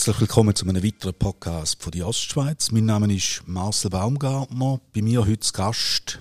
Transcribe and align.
Herzlich 0.00 0.20
willkommen 0.20 0.54
zu 0.54 0.66
einem 0.66 0.82
weiteren 0.82 1.12
Podcast 1.12 1.82
von 1.82 1.92
die 1.92 2.02
Ostschweiz. 2.02 2.70
Mein 2.70 2.86
Name 2.86 3.14
ist 3.14 3.42
Marcel 3.44 3.90
Baumgartner. 3.90 4.80
Bei 4.94 5.02
mir 5.02 5.26
heute 5.26 5.40
zu 5.40 5.52
Gast 5.52 6.18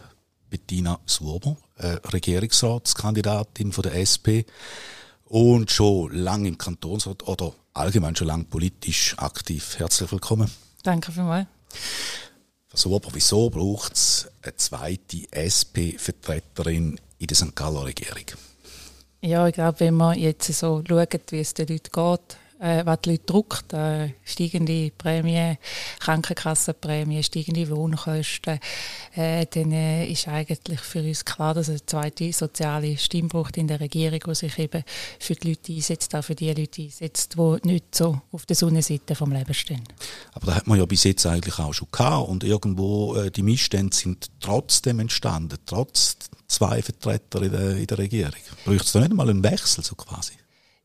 Bettina 0.50 1.00
Suober, 1.06 1.56
äh, 1.78 1.96
Regierungsratskandidatin 2.12 3.72
von 3.72 3.84
der 3.84 3.96
SP 4.04 4.44
und 5.30 5.72
schon 5.72 6.12
lange 6.12 6.50
im 6.50 6.58
Kantonsrat 6.58 7.26
oder 7.26 7.54
allgemein 7.74 8.18
schon 8.18 8.28
lange 8.28 8.44
politisch 8.44 9.18
aktiv. 9.18 9.80
Herzlich 9.80 10.12
willkommen. 10.12 10.52
Danke 10.84 11.14
vielmals. 11.14 11.48
Suober, 12.74 13.12
wieso 13.14 13.50
braucht 13.50 13.94
es 13.94 14.30
eine 14.42 14.58
zweite 14.58 15.26
SP-Vertreterin 15.32 17.00
in 17.18 17.28
der 17.28 17.38
St. 17.38 17.56
Galler 17.56 17.86
Regierung? 17.86 18.26
Ja, 19.22 19.48
ich 19.48 19.54
glaube, 19.54 19.80
wenn 19.80 19.94
man 19.94 20.20
jetzt 20.20 20.52
so 20.52 20.84
schaut, 20.86 21.32
wie 21.32 21.40
es 21.40 21.54
den 21.54 21.70
Leuten 21.70 21.92
geht, 21.94 22.38
äh, 22.60 22.86
was 22.86 23.02
die 23.02 23.12
Leute 23.12 23.24
druckt, 23.26 23.74
äh, 23.74 24.14
steigende 24.24 24.92
Prämie, 24.98 25.58
Krankenkassenprämie, 26.00 27.24
steigende 27.24 27.70
Wohnkosten, 27.70 28.60
äh, 29.16 29.46
dann 29.50 29.72
äh, 29.72 30.06
ist 30.06 30.28
eigentlich 30.28 30.80
für 30.82 31.02
uns 31.02 31.26
klar, 31.26 31.54
dass 31.54 31.70
eine 31.70 31.86
zweite 31.86 32.32
soziale 32.34 32.98
Stimme 32.98 33.30
braucht 33.30 33.58
in 33.58 33.68
der 33.68 33.80
Regierung, 33.80 34.20
die 34.28 34.36
sich 34.36 34.60
eben 34.60 34.84
für 35.20 35.36
die 35.36 35.50
Leute 35.50 35.74
einsetzt, 35.74 36.14
auch 36.16 36.24
für 36.24 36.36
die 36.36 36.52
Leute 36.54 36.82
einsetzt, 36.82 37.36
die 37.38 37.68
nicht 37.68 37.96
so 37.96 38.22
auf 38.32 38.46
der 38.46 38.56
Sonnenseite 38.56 39.16
vom 39.16 39.32
Leben 39.32 39.54
stehen. 39.54 39.84
Aber 40.34 40.48
da 40.48 40.56
hat 40.56 40.68
man 40.68 40.78
ja 40.78 40.86
bis 40.86 41.04
jetzt 41.04 41.26
eigentlich 41.26 41.58
auch 41.60 41.74
schon 41.74 41.88
gehabt 41.92 42.30
und 42.30 42.44
irgendwo 42.44 43.16
äh, 43.16 43.32
die 43.32 43.44
Missstände 43.44 43.96
sind 43.96 44.30
trotzdem 44.40 45.00
entstanden, 45.00 45.58
trotz 45.66 46.18
zwei 46.48 46.82
Vertreter 46.82 47.42
in 47.42 47.52
der, 47.52 47.78
in 47.78 47.88
der 47.88 47.98
Regierung. 47.98 48.34
Braucht 48.66 48.86
es 48.86 48.92
da 48.92 49.00
nicht 49.00 49.14
mal 49.14 49.30
einen 49.30 49.44
Wechsel 49.44 49.84
so 49.84 49.96
quasi? 49.96 50.34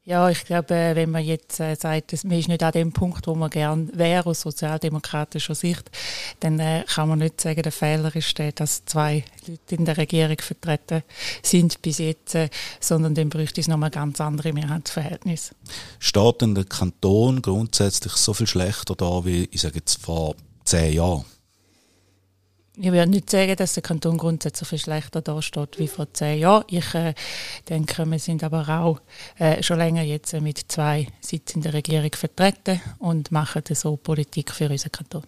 Ja, 0.06 0.28
ich 0.28 0.44
glaube, 0.44 0.74
äh, 0.74 0.94
wenn 0.96 1.10
man 1.10 1.24
jetzt 1.24 1.60
äh, 1.60 1.74
sagt, 1.76 2.12
man 2.24 2.38
ist 2.38 2.48
nicht 2.48 2.62
an 2.62 2.72
dem 2.72 2.92
Punkt, 2.92 3.26
wo 3.26 3.34
man 3.34 3.48
gern 3.48 3.90
wäre 3.94 4.28
aus 4.28 4.42
sozialdemokratischer 4.42 5.54
Sicht, 5.54 5.90
dann 6.40 6.60
äh, 6.60 6.84
kann 6.86 7.08
man 7.08 7.20
nicht 7.20 7.40
sagen, 7.40 7.62
der 7.62 7.72
Fehler 7.72 8.14
ist 8.14 8.36
der, 8.36 8.52
dass 8.52 8.84
zwei 8.84 9.24
Leute 9.46 9.74
in 9.74 9.86
der 9.86 9.96
Regierung 9.96 10.36
vertreten 10.38 11.04
sind 11.42 11.80
bis 11.80 11.98
jetzt, 11.98 12.34
äh, 12.34 12.50
sondern 12.80 13.14
dann 13.14 13.30
bräuchte 13.30 13.62
es 13.62 13.68
nochmal 13.68 13.88
ganz 13.88 14.20
andere 14.20 14.52
Mehrheitsverhältnisse. 14.52 15.54
Steht 15.98 16.42
denn 16.42 16.54
der 16.54 16.64
Kanton 16.64 17.40
grundsätzlich 17.40 18.12
so 18.12 18.34
viel 18.34 18.46
schlechter 18.46 18.94
da 18.94 19.24
wie, 19.24 19.48
ich 19.52 19.62
sage 19.62 19.76
jetzt, 19.76 20.02
vor 20.02 20.34
zehn 20.66 20.92
Jahren? 20.92 21.24
Ich 22.76 22.90
würde 22.90 23.06
nicht 23.08 23.30
sagen, 23.30 23.54
dass 23.54 23.74
der 23.74 23.84
Kanton 23.84 24.18
grundsätzlich 24.18 24.68
viel 24.68 24.78
schlechter 24.80 25.22
dasteht 25.22 25.78
wie 25.78 25.86
vor 25.86 26.12
zehn 26.12 26.40
Jahren. 26.40 26.64
Ich 26.66 26.92
äh, 26.94 27.14
denke, 27.68 28.04
wir 28.04 28.18
sind 28.18 28.42
aber 28.42 28.68
auch 28.68 29.00
äh, 29.38 29.62
schon 29.62 29.78
länger 29.78 30.02
jetzt 30.02 30.32
mit 30.40 30.60
zwei 30.66 31.06
Sitzen 31.20 31.58
in 31.58 31.62
der 31.62 31.74
Regierung 31.74 32.10
vertreten 32.12 32.80
und 32.98 33.30
machen 33.30 33.62
so 33.70 33.96
Politik 33.96 34.50
für 34.50 34.68
unseren 34.68 34.90
Kanton. 34.90 35.22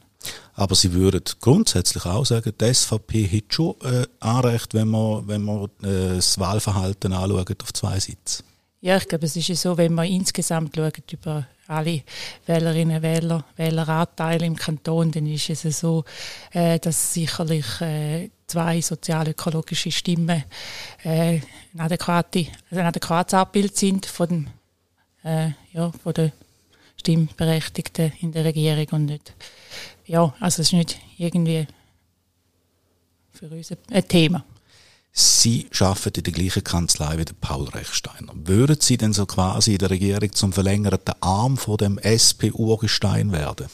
Aber 0.55 0.75
Sie 0.75 0.93
würden 0.93 1.23
grundsätzlich 1.41 2.05
auch 2.05 2.27
sagen, 2.27 2.53
die 2.61 2.75
SVP 2.75 3.29
hat 3.29 3.55
schon 3.55 3.77
äh, 3.85 4.07
Anrecht, 4.19 4.75
wenn 4.75 4.89
man, 4.89 5.29
wenn 5.29 5.43
man 5.43 5.67
äh, 5.85 6.17
das 6.17 6.41
Wahlverhalten 6.41 7.13
anschaut 7.13 7.63
auf 7.63 7.73
zwei 7.73 8.01
Sitze. 8.01 8.43
Ja, 8.81 8.97
ich 8.97 9.07
glaube, 9.07 9.27
es 9.27 9.37
ist 9.37 9.49
ja 9.49 9.55
so, 9.55 9.77
wenn 9.77 9.95
man 9.95 10.07
insgesamt 10.07 10.75
schaut 10.75 11.13
über 11.13 11.47
alle 11.69 12.03
Wählerinnen 12.47 13.03
Wähler, 13.03 13.45
Wähleranteile 13.57 14.47
im 14.47 14.57
Kanton, 14.57 15.11
dann 15.11 15.27
ist 15.27 15.51
es 15.51 15.81
so, 15.81 16.05
äh, 16.53 16.79
dass 16.79 17.13
sicherlich 17.13 17.81
äh, 17.81 18.31
zwei 18.47 18.81
sozialökologische 18.81 19.91
Stimmen 19.91 20.45
äh, 21.05 21.41
ein, 21.41 21.43
also 21.79 21.97
ein 22.71 22.87
adäquates 22.87 23.35
Abbild 23.35 23.77
sind 23.77 24.07
von, 24.07 24.29
dem, 24.29 24.47
ja, 25.73 25.91
von 25.91 26.15
den 26.15 26.33
Stimmberechtigten 26.97 28.13
in 28.21 28.33
der 28.33 28.45
Regierung 28.45 28.87
und 28.93 29.05
nicht, 29.07 29.35
ja, 30.07 30.35
also 30.39 30.63
es 30.63 30.69
ist 30.69 30.73
nicht 30.73 31.01
irgendwie 31.19 31.67
für 33.33 33.49
uns 33.49 33.73
ein 33.91 34.09
Thema. 34.09 34.45
Sie 35.19 35.67
arbeiten 35.81 36.19
in 36.19 36.25
der 36.25 36.33
gleichen 36.35 36.63
Kanzlei 36.63 37.17
wie 37.17 37.25
der 37.25 37.33
Paul 37.41 37.71
Rechsteiner. 37.71 38.35
Würden 38.35 38.77
Sie 38.81 38.99
denn 38.99 39.15
so 39.15 39.25
quasi 39.25 39.73
in 39.73 39.79
der 39.79 39.89
Regierung 39.89 40.31
zum 40.33 40.53
verlängerten 40.53 41.15
Arm 41.21 41.57
von 41.57 41.79
dem 41.79 41.97
SP-Urgestein 41.97 43.33
werden? 43.33 43.69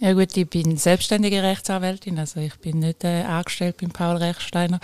Ja 0.00 0.12
gut, 0.12 0.36
ich 0.36 0.48
bin 0.48 0.76
selbstständige 0.76 1.42
Rechtsanwältin, 1.42 2.20
also 2.20 2.38
ich 2.38 2.54
bin 2.60 2.78
nicht 2.78 3.02
äh, 3.02 3.22
angestellt 3.22 3.78
beim 3.80 3.90
Paul 3.90 4.16
Rechsteiner. 4.16 4.78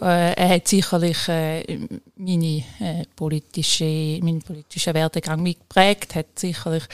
Äh, 0.00 0.34
er 0.34 0.48
hat 0.50 0.68
sicherlich 0.68 1.28
äh, 1.28 1.80
meine 2.14 2.62
äh, 2.78 3.04
politische, 3.16 4.20
meinen 4.22 4.40
politischen 4.40 4.94
Werdegang 4.94 5.42
mitgeprägt, 5.42 6.14
hat 6.14 6.38
sicherlich 6.38 6.84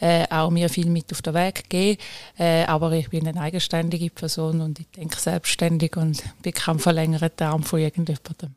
äh, 0.00 0.26
auch 0.30 0.50
mir 0.50 0.68
viel 0.68 0.86
mit 0.86 1.12
auf 1.12 1.22
den 1.22 1.34
Weg 1.34 1.70
gegeben, 1.70 2.02
äh, 2.38 2.64
aber 2.64 2.90
ich 2.90 3.08
bin 3.08 3.28
eine 3.28 3.40
eigenständige 3.40 4.10
Person 4.10 4.60
und 4.60 4.80
ich 4.80 4.88
denke 4.90 5.20
selbstständig 5.20 5.96
und 5.96 6.24
bin 6.42 6.52
kein 6.52 6.80
verlängerter 6.80 7.50
Arm 7.50 7.62
von 7.62 7.78
irgendjemandem. 7.78 8.56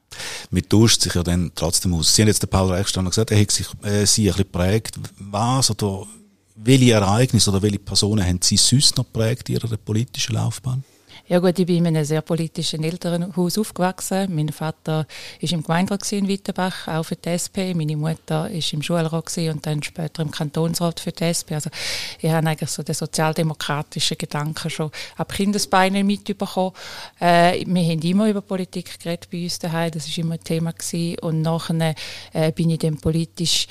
Mit 0.49 0.71
tauscht 0.71 1.01
sich 1.01 1.13
ja 1.13 1.21
dann 1.21 1.51
trotzdem 1.53 1.93
aus. 1.93 2.15
Sie 2.15 2.23
haben 2.23 2.29
jetzt 2.29 2.41
den 2.41 2.49
Paul 2.49 2.71
Rechsteiner 2.71 3.09
gesagt, 3.09 3.29
er 3.29 3.39
hat 3.39 3.51
sich 3.51 3.67
äh, 3.83 4.05
Sie 4.07 4.27
ein 4.27 4.35
bisschen 4.35 4.37
geprägt. 4.37 4.99
Was 5.19 5.69
oder 5.69 6.07
welche 6.55 6.93
Ereignisse 6.93 7.49
oder 7.51 7.61
welche 7.61 7.79
Personen 7.79 8.25
haben 8.25 8.39
Sie 8.41 8.57
sonst 8.57 8.97
noch 8.97 9.05
geprägt 9.05 9.49
in 9.49 9.55
Ihrer 9.55 9.77
politischen 9.77 10.35
Laufbahn? 10.35 10.83
Ja 11.27 11.39
gut, 11.39 11.57
ich 11.57 11.65
bin 11.65 11.77
in 11.77 11.87
einem 11.87 12.05
sehr 12.05 12.21
politischen 12.21 12.83
Elternhaus 12.83 13.57
aufgewachsen. 13.57 14.27
Mein 14.35 14.49
Vater 14.49 15.07
ist 15.39 15.53
im 15.53 15.63
Gemeinderat 15.63 16.11
in 16.11 16.27
Wittenbach, 16.27 16.87
auch 16.87 17.01
für 17.01 17.15
die 17.15 17.29
SP. 17.33 17.73
Meine 17.73 17.97
Mutter 17.97 18.47
ist 18.51 18.71
im 18.73 18.83
Schulrat 18.83 19.11
und 19.35 19.65
dann 19.65 19.81
später 19.81 20.21
im 20.21 20.29
Kantonsrat 20.29 20.99
für 20.99 21.11
die 21.11 21.23
SP. 21.25 21.57
Also 21.57 21.71
ich 22.19 22.29
habe 22.29 22.47
eigentlich 22.47 22.69
so 22.69 22.83
den 22.83 22.93
sozialdemokratischen 22.93 24.19
Gedanken 24.19 24.69
schon 24.69 24.91
ab 25.17 25.33
Kindesbeinen 25.33 26.05
mitbekommen. 26.05 26.73
Äh, 27.19 27.65
wir 27.65 27.83
haben 27.83 28.01
immer 28.03 28.29
über 28.29 28.41
Politik 28.41 28.99
geredet 28.99 29.27
bei 29.31 29.45
uns 29.45 29.57
daheim, 29.57 29.89
das 29.89 30.07
ist 30.07 30.19
immer 30.19 30.35
ein 30.35 30.43
Thema 30.43 30.73
gewesen. 30.73 31.17
Und 31.21 31.41
nachher 31.41 31.95
äh, 32.33 32.51
bin 32.51 32.69
ich 32.69 32.77
dann 32.77 32.97
politisch 32.97 33.65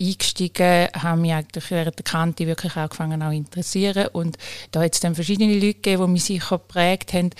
eingestiegen, 0.00 0.88
haben 0.94 1.20
mich 1.20 1.32
eigentlich 1.32 1.70
während 1.70 1.98
der 1.98 2.04
Kante 2.04 2.46
wirklich 2.46 2.74
angefangen 2.76 3.22
auch 3.22 3.32
interessieren 3.32 4.08
und 4.12 4.38
da 4.70 4.82
hat 4.82 4.94
es 4.94 5.00
dann 5.00 5.14
verschiedene 5.14 5.54
Leute 5.54 5.74
gegeben, 5.74 6.06
die 6.06 6.12
mich 6.12 6.24
sicher 6.24 6.58
geprägt 7.00 7.12
haben. 7.12 7.30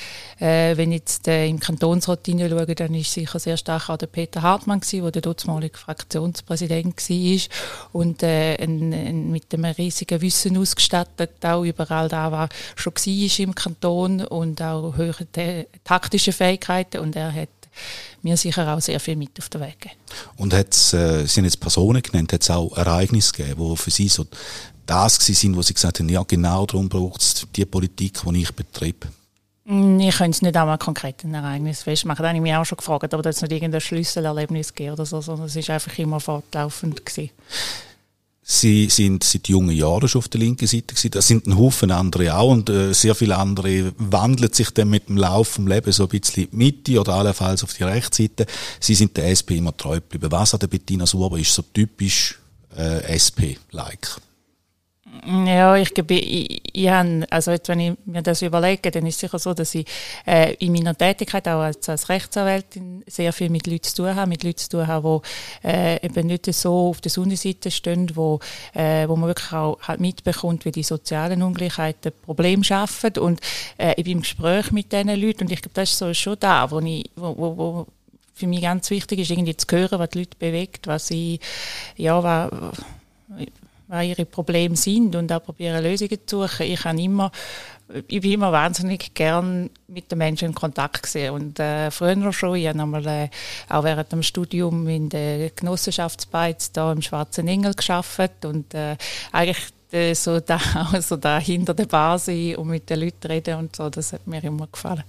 Äh, 0.40 0.76
wenn 0.76 0.92
jetzt 0.92 1.28
äh, 1.28 1.46
im 1.46 1.60
Kantonsrat 1.60 2.26
hineinschaue, 2.26 2.74
dann 2.74 2.94
ist 2.94 3.12
sicher 3.12 3.38
sehr 3.38 3.56
stark 3.56 3.88
auch 3.88 3.96
der 3.96 4.06
Peter 4.06 4.42
Hartmann 4.42 4.80
gewesen, 4.80 5.12
der 5.12 5.22
damalige 5.22 5.78
Fraktionspräsident 5.78 6.96
war 6.96 7.40
und 7.92 8.22
äh, 8.22 8.56
ein, 8.56 8.92
ein, 8.92 9.30
mit 9.30 9.52
einem 9.52 9.66
riesigen 9.66 10.20
Wissen 10.20 10.56
ausgestattet, 10.56 11.44
auch 11.44 11.62
überall 11.62 12.08
da 12.08 12.32
war 12.32 12.48
schon 12.76 12.94
war 12.94 13.38
im 13.38 13.54
Kanton 13.54 14.24
und 14.24 14.62
auch 14.62 14.96
höhere 14.96 15.26
taktische 15.84 16.32
Fähigkeiten 16.32 16.98
und 16.98 17.16
er 17.16 17.32
hat 17.32 17.48
mir 18.22 18.36
sicher 18.36 18.74
auch 18.74 18.80
sehr 18.80 18.98
viel 18.98 19.16
mit 19.16 19.38
auf 19.38 19.48
den 19.48 19.60
Weg 19.60 19.80
gegeben. 19.80 20.00
Und 20.36 20.52
hat's, 20.52 20.92
äh, 20.92 21.24
sind 21.26 21.44
jetzt 21.44 21.60
Personen 21.60 22.02
genannt, 22.02 22.32
hat 22.32 22.42
es 22.42 22.50
auch 22.50 22.76
Ereignisse 22.76 23.32
gegeben, 23.32 23.70
die 23.70 23.76
für 23.76 23.90
Sie 23.90 24.08
so 24.08 24.26
das 24.86 25.16
sind, 25.16 25.56
wo 25.56 25.62
Sie 25.62 25.74
gesagt 25.74 26.00
haben, 26.00 26.08
ja 26.08 26.22
genau 26.24 26.66
darum 26.66 26.88
braucht 26.88 27.22
es 27.22 27.46
die 27.54 27.64
Politik, 27.64 28.20
die 28.26 28.42
ich 28.42 28.52
betreibe? 28.52 29.08
Mm, 29.70 30.00
ich 30.00 30.16
könnte 30.16 30.30
es 30.36 30.42
nicht 30.42 30.56
einmal 30.56 30.78
konkret 30.78 31.22
ein 31.22 31.32
Ereignis 31.32 31.84
festmachen. 31.84 32.24
Da 32.24 32.28
habe 32.30 32.38
ich 32.38 32.42
mich 32.42 32.54
auch 32.54 32.64
schon 32.64 32.76
gefragt, 32.76 33.12
hat 33.14 33.26
es 33.26 33.40
nicht 33.40 33.52
irgendein 33.52 33.80
Schlüsselerlebnis 33.80 34.74
gegeben 34.74 34.94
oder 34.94 35.06
so, 35.06 35.20
sondern 35.20 35.46
es 35.46 35.56
war 35.56 35.74
einfach 35.76 35.96
immer 35.96 36.18
fortlaufend. 36.18 37.06
Gewesen. 37.06 37.30
Sie 38.42 38.88
sind 38.88 39.22
seit 39.22 39.46
jungen 39.46 39.70
Jahren 39.70 40.08
schon 40.08 40.18
auf 40.18 40.28
der 40.28 40.40
linken 40.40 40.66
Seite 40.66 40.94
gewesen. 40.94 41.12
Das 41.12 41.28
sind 41.28 41.46
ein 41.46 41.56
Haufen 41.56 41.92
andere 41.92 42.34
auch 42.34 42.50
und 42.50 42.68
äh, 42.68 42.92
sehr 42.92 43.14
viele 43.14 43.36
andere 43.36 43.92
wandeln 43.96 44.52
sich 44.52 44.70
dann 44.70 44.90
mit 44.90 45.08
dem 45.08 45.18
Lauf 45.18 45.46
vom 45.46 45.68
Leben 45.68 45.92
so 45.92 46.02
ein 46.02 46.08
bisschen 46.08 46.44
in 46.44 46.50
die 46.50 46.56
Mitte 46.56 47.00
oder 47.00 47.14
allenfalls 47.14 47.62
auf 47.62 47.72
die 47.72 47.84
Rechtsseite. 47.84 48.46
Sie 48.80 48.96
sind 48.96 49.16
der 49.16 49.30
SP 49.30 49.54
immer 49.58 49.76
treu 49.76 50.00
geblieben. 50.00 50.32
Was 50.32 50.52
an 50.52 50.58
der 50.58 50.66
Bettina 50.66 51.06
Suber 51.06 51.38
ist 51.38 51.54
so 51.54 51.62
typisch 51.62 52.40
äh, 52.76 53.02
SP-like? 53.06 54.20
Ja, 55.26 55.76
ich 55.76 55.90
ich, 55.96 56.60
ich 56.72 56.88
habe, 56.88 57.26
also 57.30 57.50
jetzt, 57.50 57.68
wenn 57.68 57.80
ich 57.80 57.92
mir 58.04 58.22
das 58.22 58.42
überlege, 58.42 58.90
dann 58.90 59.06
ist 59.06 59.16
es 59.16 59.20
sicher 59.20 59.38
so, 59.38 59.54
dass 59.54 59.74
ich 59.74 59.84
äh, 60.26 60.54
in 60.54 60.72
meiner 60.72 60.96
Tätigkeit 60.96 61.46
auch 61.48 61.60
als, 61.60 61.88
als 61.88 62.08
Rechtsanwältin 62.08 63.02
sehr 63.06 63.32
viel 63.32 63.50
mit 63.50 63.66
Leuten 63.66 63.82
zu 63.82 63.96
tun 63.96 64.14
habe, 64.14 64.28
mit 64.28 64.44
Leuten 64.44 64.58
zu 64.58 64.68
tun 64.68 64.86
habe, 64.86 65.20
die 65.62 65.68
äh, 65.68 66.06
eben 66.06 66.26
nicht 66.26 66.52
so 66.54 66.90
auf 66.90 67.00
der 67.00 67.10
Sonnenseite 67.10 67.70
stehen, 67.70 68.10
wo, 68.14 68.38
äh, 68.72 69.08
wo 69.08 69.16
man 69.16 69.28
wirklich 69.28 69.52
auch 69.52 69.78
halt 69.82 70.00
mitbekommt, 70.00 70.64
wie 70.64 70.72
die 70.72 70.84
sozialen 70.84 71.42
Ungleichheiten 71.42 72.12
Probleme 72.22 72.64
schaffen. 72.64 73.18
Und 73.18 73.40
äh, 73.78 73.94
ich 73.96 74.04
bin 74.04 74.14
im 74.14 74.20
Gespräch 74.20 74.70
mit 74.70 74.92
diesen 74.92 75.08
Leuten 75.08 75.44
und 75.44 75.52
ich 75.52 75.60
glaube, 75.60 75.74
das 75.74 75.90
ist 75.90 75.98
so 75.98 76.14
schon 76.14 76.36
da, 76.38 76.70
wo 76.70 76.78
ich, 76.80 77.10
wo, 77.16 77.36
wo, 77.36 77.56
wo 77.56 77.86
für 78.34 78.46
mich 78.46 78.62
ganz 78.62 78.88
wichtig 78.90 79.18
ist, 79.18 79.30
irgendwie 79.30 79.56
zu 79.56 79.66
hören, 79.70 79.98
was 79.98 80.10
die 80.10 80.20
Leute 80.20 80.36
bewegt, 80.38 80.86
was 80.86 81.08
sie, 81.08 81.40
ja, 81.96 82.22
was, 82.22 82.50
was 83.90 84.04
ihre 84.04 84.24
Probleme 84.24 84.76
sind 84.76 85.14
und 85.16 85.32
auch 85.32 85.42
probieren 85.42 85.82
Lösungen 85.82 86.18
zu 86.26 86.46
suchen. 86.46 86.66
Ich 86.66 86.84
habe 86.84 87.00
immer, 87.00 87.30
ich 88.08 88.20
bin 88.20 88.32
immer 88.32 88.52
wahnsinnig 88.52 89.14
gern 89.14 89.68
mit 89.88 90.10
den 90.10 90.18
Menschen 90.18 90.48
in 90.48 90.54
Kontakt 90.54 91.02
gesehen 91.02 91.34
und 91.34 91.58
äh, 91.58 91.90
früher 91.90 92.32
schon, 92.32 92.56
ich 92.56 92.68
habe 92.68 92.80
einmal 92.80 93.06
äh, 93.06 93.28
auch 93.68 93.84
während 93.84 94.12
dem 94.12 94.22
Studium 94.22 94.86
in 94.88 95.08
der 95.08 95.50
Genossenschaftsbeiz 95.50 96.72
da 96.72 96.92
im 96.92 97.02
Schwarzen 97.02 97.48
Engel 97.48 97.74
geschafft 97.74 98.44
und 98.44 98.72
äh, 98.74 98.96
eigentlich 99.32 99.58
äh, 99.90 100.14
so 100.14 100.38
da, 100.38 100.60
also 100.92 101.16
da 101.16 101.38
hinter 101.38 101.74
der 101.74 101.86
Bar 101.86 102.18
sein 102.18 102.56
und 102.56 102.68
mit 102.68 102.88
den 102.88 103.00
Leuten 103.00 103.26
reden 103.26 103.58
und 103.58 103.76
so, 103.76 103.90
das 103.90 104.12
hat 104.12 104.26
mir 104.26 104.42
immer 104.44 104.68
gefallen. 104.68 105.04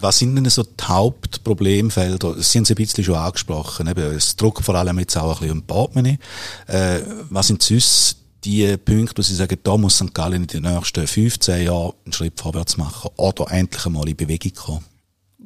Was 0.00 0.18
sind 0.18 0.36
denn 0.36 0.48
so 0.50 0.62
die 0.62 0.84
Hauptproblemfelder? 0.84 2.34
Sie 2.42 2.58
haben 2.58 2.64
es 2.64 2.70
ein 2.70 2.74
bisschen 2.74 3.04
schon 3.04 3.14
angesprochen. 3.14 3.86
Eben, 3.86 4.16
es 4.16 4.36
drückt 4.36 4.64
vor 4.64 4.74
allem 4.74 4.98
jetzt 4.98 5.16
auch 5.16 5.40
ein 5.40 5.62
bisschen 5.64 5.88
um. 5.96 6.18
Äh, 6.66 7.00
was 7.30 7.46
sind 7.46 7.62
sonst 7.62 8.18
die 8.44 8.76
Punkte, 8.76 9.18
wo 9.18 9.22
Sie 9.22 9.34
sagen, 9.34 9.58
da 9.62 9.76
muss 9.76 9.96
St. 9.96 10.12
Gallen 10.12 10.42
in 10.42 10.46
den 10.46 10.62
nächsten 10.62 11.06
15 11.06 11.64
Jahren 11.64 11.92
einen 12.04 12.12
Schritt 12.12 12.38
vorwärts 12.38 12.76
machen 12.76 13.10
oder 13.16 13.50
endlich 13.50 13.86
einmal 13.86 14.08
in 14.08 14.16
Bewegung 14.16 14.52
kommen? 14.54 14.93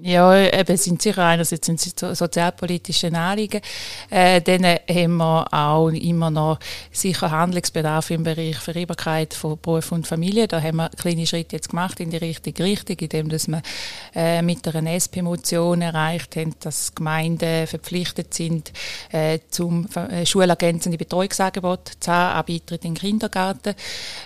Ja, 0.01 0.33
eben 0.37 0.77
sind 0.77 1.03
sicher 1.03 1.25
einerseits 1.25 1.67
sind 1.67 1.81
so 1.81 2.15
sozialpolitische 2.15 3.13
Anliegen. 3.13 3.61
Äh, 4.11 4.41
dann 4.41 4.65
haben 4.65 5.17
wir 5.17 5.53
auch 5.53 5.89
immer 5.89 6.31
noch 6.31 6.61
sicher 6.93 7.33
Handlungsbedarf 7.33 8.11
im 8.11 8.23
Bereich 8.23 8.59
Vereinbarkeit 8.59 9.35
von 9.35 9.59
Beruf 9.61 9.91
und 9.91 10.07
Familie. 10.07 10.47
Da 10.47 10.63
haben 10.63 10.77
wir 10.77 10.89
kleine 10.91 11.27
Schritte 11.27 11.57
jetzt 11.57 11.71
gemacht 11.71 11.99
in 11.99 12.11
die 12.11 12.17
richtige 12.19 12.63
Richtung, 12.63 12.97
indem 12.97 13.29
dass 13.29 13.49
wir 13.49 13.61
äh, 14.15 14.41
mit 14.41 14.69
einer 14.69 14.93
SP-Motion 14.95 15.83
erreicht 15.83 16.37
haben, 16.37 16.55
dass 16.61 16.95
Gemeinden 16.95 17.67
verpflichtet 17.67 18.33
sind, 18.33 18.73
äh, 19.11 19.41
zum 19.51 19.89
äh, 19.97 20.25
schulergänzende 20.25 20.97
Betreuungsangebot 20.97 21.91
zu 21.99 22.13
haben, 22.13 22.39
auch 22.39 22.45
Beitritt 22.45 22.85
in 22.85 22.95
den 22.95 23.01
Kindergarten. 23.01 23.75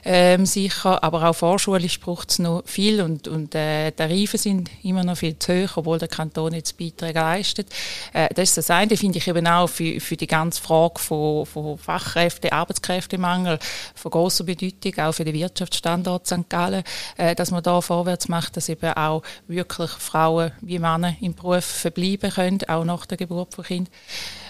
Ähm, 0.04 0.44
sicher, 0.44 1.02
aber 1.02 1.30
auch 1.30 1.34
vorschulisch 1.34 1.98
braucht 1.98 2.30
es 2.30 2.40
noch 2.40 2.62
viel 2.66 3.00
und, 3.00 3.26
und 3.26 3.54
äh, 3.54 3.90
Tarife 3.92 4.36
sind 4.36 4.68
immer 4.82 5.02
noch 5.02 5.16
viel 5.16 5.38
zu 5.38 5.61
hoch 5.61 5.61
hoch, 5.62 5.76
obwohl 5.76 5.98
der 5.98 6.08
Kanton 6.08 6.54
jetzt 6.54 6.76
Beiträge 6.76 7.18
leistet. 7.18 7.68
Äh, 8.12 8.28
das 8.34 8.50
ist 8.50 8.58
das 8.58 8.70
eine, 8.70 8.96
finde 8.96 9.18
ich 9.18 9.28
eben 9.28 9.46
auch 9.46 9.68
für, 9.68 10.00
für 10.00 10.16
die 10.16 10.26
ganze 10.26 10.62
Frage 10.62 10.98
von, 10.98 11.46
von 11.46 11.78
Fachkräfte, 11.78 12.52
Arbeitskräftemangel 12.52 13.58
von 13.94 14.10
großer 14.10 14.44
Bedeutung, 14.44 14.98
auch 14.98 15.12
für 15.12 15.24
den 15.24 15.34
Wirtschaftsstandort 15.34 16.26
St. 16.26 16.48
Gallen, 16.48 16.84
äh, 17.16 17.34
dass 17.34 17.50
man 17.50 17.62
da 17.62 17.80
vorwärts 17.80 18.28
macht, 18.28 18.56
dass 18.56 18.68
eben 18.68 18.92
auch 18.92 19.22
wirklich 19.48 19.90
Frauen 19.90 20.52
wie 20.60 20.78
Männer 20.78 21.14
im 21.20 21.34
Beruf 21.34 21.64
verbleiben 21.64 22.30
können, 22.30 22.58
auch 22.68 22.84
nach 22.84 23.06
der 23.06 23.18
Geburt 23.18 23.54
von 23.54 23.64
Kind. 23.64 23.90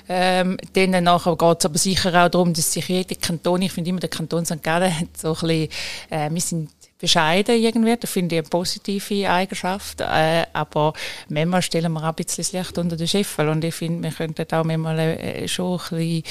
Ähm, 0.09 0.59
dann 0.73 1.05
nachher 1.05 1.37
geht 1.37 1.59
es 1.61 1.65
aber 1.65 1.79
sicher 1.79 2.25
auch 2.25 2.29
darum, 2.29 2.53
dass 2.53 2.73
sich 2.73 2.89
jeder 2.89 3.15
Kanton, 3.15 3.63
ich 3.63 3.73
finde 3.73 3.91
immer, 3.91 4.01
der 4.01 4.09
Kanton 4.09 4.45
St. 4.45 4.63
Gallen 4.63 4.99
hat 4.99 5.17
so 5.17 5.29
ein 5.29 5.35
bisschen, 5.35 5.69
äh, 6.11 6.31
wir 6.31 6.41
sind 6.41 6.71
bescheiden 7.03 7.61
irgendwie. 7.61 7.97
Das 7.97 8.11
finde 8.11 8.37
ich 8.37 8.43
eine 8.43 8.49
positive 8.49 9.29
Eigenschaft. 9.29 10.01
Äh, 10.01 10.47
aber 10.53 10.93
manchmal 11.29 11.61
stellen 11.61 11.93
wir 11.93 12.01
auch 12.01 12.05
ein 12.05 12.15
bisschen 12.15 12.45
das 12.45 12.53
Licht 12.53 12.79
unter 12.79 12.97
den 12.97 13.09
Scheffel. 13.09 13.49
Und 13.49 13.65
ich 13.65 13.75
finde, 13.75 14.05
wir 14.05 14.13
könnten 14.13 14.47
auch 14.55 14.63
manchmal 14.65 15.01
äh, 15.01 15.49
schon 15.49 15.81
ein 15.91 15.91
bisschen, 15.91 16.23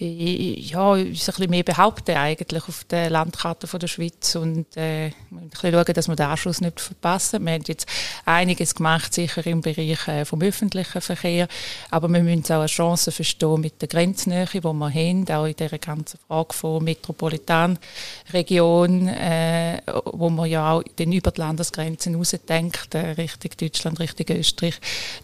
äh, 0.00 0.60
ja, 0.60 0.92
ein 0.92 1.10
bisschen 1.10 1.50
mehr 1.50 1.62
behaupten 1.62 2.14
eigentlich 2.14 2.68
auf 2.68 2.84
der 2.84 3.08
Landkarte 3.08 3.66
von 3.66 3.80
der 3.80 3.88
Schweiz 3.88 4.34
und 4.34 4.76
äh, 4.76 5.06
ein 5.06 5.14
bisschen 5.50 5.72
schauen, 5.72 5.94
dass 5.94 6.08
wir 6.08 6.16
den 6.16 6.26
Anschluss 6.26 6.60
nicht 6.60 6.78
verpassen. 6.78 7.46
Wir 7.46 7.54
haben 7.54 7.64
jetzt 7.66 7.86
einiges 8.26 8.74
gemacht, 8.74 9.14
sicher 9.14 9.46
im 9.46 9.62
Bereich 9.62 10.06
äh, 10.08 10.26
vom 10.26 10.42
öffentlichen 10.42 11.00
Verkehr. 11.00 11.48
Aber 11.90 12.08
wir 12.08 12.22
müssen 12.22 12.44
auch 12.52 12.58
eine 12.58 12.66
Chance 12.66 13.12
verstehen 13.12 13.62
mit 13.62 13.80
der 13.80 13.88
Grenznähe, 13.88 14.46
die 14.52 14.62
wir 14.62 14.72
haben, 14.72 15.26
auch 15.30 15.46
in 15.46 15.56
dieser 15.56 15.78
ganzen 15.78 16.18
Frage 16.28 16.52
von 16.52 16.84
Metropolitanregion, 16.84 19.08
äh, 19.08 19.80
wo 20.04 20.30
man 20.30 20.48
ja 20.48 20.72
auch 20.72 20.82
den 20.98 21.12
über 21.12 21.30
die 21.30 21.40
Landesgrenzen 21.40 22.12
hinausdenkt, 22.12 22.94
äh, 22.94 23.10
Richtung 23.10 23.50
Deutschland, 23.58 24.00
Richtung 24.00 24.36
Österreich, 24.36 24.74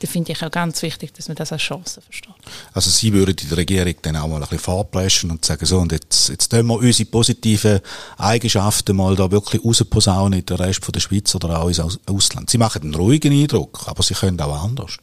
da 0.00 0.06
finde 0.06 0.32
ich 0.32 0.42
auch 0.42 0.50
ganz 0.50 0.82
wichtig, 0.82 1.12
dass 1.14 1.28
man 1.28 1.36
das 1.36 1.52
als 1.52 1.62
Chance 1.62 2.00
versteht. 2.00 2.34
Also 2.72 2.90
Sie 2.90 3.12
würden 3.12 3.36
der 3.36 3.56
Regierung 3.56 3.94
dann 4.02 4.16
auch 4.16 4.28
mal 4.28 4.36
ein 4.36 4.40
bisschen 4.42 4.58
vorpreschen 4.58 5.30
und 5.30 5.44
sagen, 5.44 5.64
so, 5.66 5.78
und 5.78 5.92
jetzt, 5.92 6.28
jetzt 6.28 6.48
tun 6.50 6.66
wir 6.66 6.78
unsere 6.78 7.08
positiven 7.08 7.80
Eigenschaften 8.16 8.96
mal 8.96 9.14
da 9.16 9.30
wirklich 9.30 9.64
rausposaunen 9.64 10.40
in 10.40 10.46
den 10.46 10.56
Rest 10.56 10.84
von 10.84 10.92
der 10.92 11.00
Schweiz 11.00 11.34
oder 11.34 11.60
auch 11.60 11.68
ins 11.68 11.80
Ausland. 12.06 12.50
Sie 12.50 12.58
machen 12.58 12.82
einen 12.82 12.94
ruhigen 12.94 13.32
Eindruck, 13.32 13.84
aber 13.86 14.02
Sie 14.02 14.14
können 14.14 14.40
auch 14.40 14.64
anders. 14.64 14.98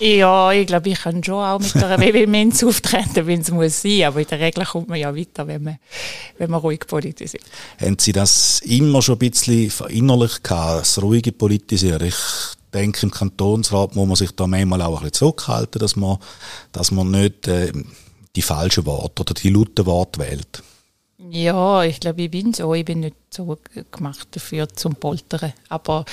Ja, 0.00 0.52
ich 0.52 0.66
glaube, 0.66 0.90
ich 0.90 1.00
kann 1.00 1.22
schon 1.24 1.34
auch 1.34 1.58
mit 1.58 1.74
einer 1.76 1.98
Vehemenz 2.14 2.62
auftreten, 2.62 3.26
wenn 3.26 3.40
es 3.40 3.50
muss 3.50 3.82
sein. 3.82 4.04
Aber 4.04 4.20
in 4.20 4.26
der 4.26 4.38
Regel 4.38 4.64
kommt 4.64 4.88
man 4.88 4.98
ja 4.98 5.14
weiter, 5.14 5.46
wenn 5.46 5.62
man, 5.62 5.78
wenn 6.38 6.50
man 6.50 6.60
ruhig 6.60 6.80
politisiert. 6.86 7.44
Haben 7.80 7.96
Sie 7.98 8.12
das 8.12 8.60
immer 8.60 9.02
schon 9.02 9.16
ein 9.16 9.18
bisschen 9.18 9.70
verinnerlicht 9.70 10.44
gehabt, 10.44 10.82
das 10.82 11.02
ruhige 11.02 11.32
Politisieren? 11.32 12.06
Ich 12.06 12.16
denke, 12.72 13.06
im 13.06 13.10
Kantonsrat 13.10 13.96
muss 13.96 14.06
man 14.06 14.16
sich 14.16 14.30
da 14.32 14.46
manchmal 14.46 14.82
auch 14.82 14.98
ein 14.98 15.04
bisschen 15.04 15.14
zurückhalten, 15.14 15.80
dass 15.80 15.96
man, 15.96 16.18
dass 16.70 16.90
man 16.90 17.10
nicht 17.10 17.48
äh, 17.48 17.72
die 18.36 18.42
falschen 18.42 18.86
Worte 18.86 19.22
oder 19.22 19.34
die 19.34 19.50
lauten 19.50 19.86
Worte 19.86 20.20
wählt. 20.20 20.62
Ja, 21.30 21.82
ich 21.82 21.98
glaube, 21.98 22.22
ich 22.22 22.30
bin 22.30 22.54
so. 22.54 22.72
Ich 22.74 22.84
bin 22.84 23.00
nicht 23.00 23.16
so 23.30 23.58
gemacht 23.90 24.28
dafür 24.30 24.68
zum 24.68 24.94
Poltern. 24.94 25.52
Aber 25.68 26.04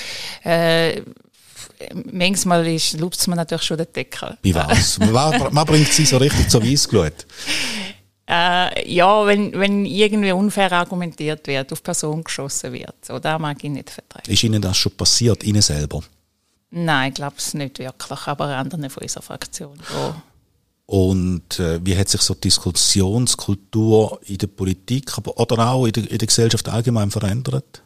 äh, 0.42 1.02
manchmal 2.12 2.66
lupft 2.98 3.26
man 3.28 3.36
natürlich 3.36 3.64
schon 3.64 3.76
den 3.78 3.92
Deckel. 3.94 4.36
Wie 4.42 4.54
was? 4.54 4.98
man, 4.98 5.66
bringt 5.66 5.92
sie 5.92 6.04
so 6.04 6.16
richtig 6.16 6.48
zur 6.48 6.62
Weissglut. 6.62 7.26
Äh, 8.28 8.92
ja, 8.92 9.24
wenn, 9.26 9.52
wenn 9.52 9.86
irgendwie 9.86 10.32
unfair 10.32 10.72
argumentiert 10.72 11.46
wird, 11.46 11.72
auf 11.72 11.82
Person 11.82 12.24
geschossen 12.24 12.72
wird. 12.72 13.04
So, 13.04 13.18
da 13.20 13.38
mag 13.38 13.62
ich 13.62 13.70
nicht 13.70 13.90
vertreten. 13.90 14.30
Ist 14.30 14.42
Ihnen 14.42 14.60
das 14.60 14.76
schon 14.76 14.92
passiert, 14.92 15.44
Ihnen 15.44 15.62
selber? 15.62 16.02
Nein, 16.70 17.10
ich 17.10 17.14
glaube 17.14 17.36
es 17.38 17.54
nicht 17.54 17.78
wirklich, 17.78 18.26
aber 18.26 18.46
anderen 18.56 18.90
von 18.90 19.02
unserer 19.02 19.22
Fraktion. 19.22 19.78
Oh. 19.96 20.14
Und 20.86 21.58
äh, 21.58 21.84
wie 21.84 21.96
hat 21.96 22.08
sich 22.08 22.20
so 22.20 22.34
die 22.34 22.42
Diskussionskultur 22.42 24.20
in 24.26 24.38
der 24.38 24.46
Politik 24.48 25.18
aber, 25.18 25.38
oder 25.38 25.70
auch 25.70 25.86
in 25.86 25.92
der, 25.92 26.10
in 26.10 26.18
der 26.18 26.26
Gesellschaft 26.26 26.68
allgemein 26.68 27.10
verändert? 27.10 27.82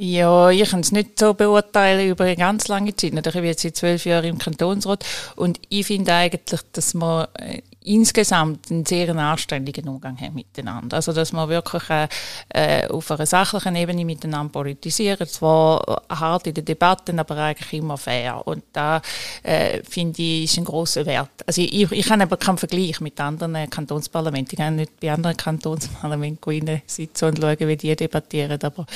Ja, 0.00 0.50
ich 0.50 0.70
kann 0.70 0.78
es 0.78 0.92
nicht 0.92 1.18
so 1.18 1.34
beurteilen 1.34 2.08
über 2.08 2.22
eine 2.22 2.36
ganz 2.36 2.68
lange 2.68 2.94
Zeit. 2.94 3.14
Ich 3.14 3.32
bin 3.32 3.44
jetzt 3.44 3.62
seit 3.62 3.74
zwölf 3.74 4.04
Jahren 4.04 4.26
im 4.26 4.38
Kantonsrat 4.38 5.04
und 5.34 5.58
ich 5.70 5.88
finde 5.88 6.14
eigentlich, 6.14 6.60
dass 6.72 6.94
man 6.94 7.26
äh, 7.34 7.62
insgesamt 7.88 8.70
einen 8.70 8.84
sehr 8.84 9.14
anständigen 9.16 9.88
Umgang 9.88 10.18
haben 10.20 10.34
miteinander. 10.34 10.96
Also, 10.96 11.12
dass 11.12 11.32
wir 11.32 11.48
wirklich 11.48 11.82
äh, 11.90 12.08
äh, 12.50 12.86
auf 12.88 13.10
einer 13.10 13.26
sachlichen 13.26 13.76
Ebene 13.76 14.04
miteinander 14.04 14.52
politisieren. 14.52 15.26
Zwar 15.26 16.02
hart 16.08 16.46
in 16.46 16.54
den 16.54 16.64
Debatten, 16.64 17.18
aber 17.18 17.36
eigentlich 17.36 17.72
immer 17.72 17.96
fair. 17.96 18.46
Und 18.46 18.64
da 18.72 19.00
äh, 19.42 19.82
finde 19.82 20.22
ich, 20.22 20.44
ist 20.44 20.58
ein 20.58 20.64
großer 20.64 21.06
Wert. 21.06 21.30
Also, 21.46 21.62
ich, 21.62 21.90
ich 21.90 22.10
habe 22.10 22.22
aber 22.22 22.36
keinen 22.36 22.58
Vergleich 22.58 23.00
mit 23.00 23.18
anderen 23.20 23.68
Kantonsparlamenten. 23.70 24.52
Ich 24.52 24.58
kann 24.58 24.76
nicht 24.76 25.00
bei 25.00 25.12
anderen 25.12 25.36
Kantonsparlamenten 25.36 26.82
sitzen 26.86 27.24
und 27.24 27.38
schauen, 27.40 27.56
wie 27.60 27.76
die 27.76 27.96
debattieren. 27.96 28.60
Aber 28.62 28.86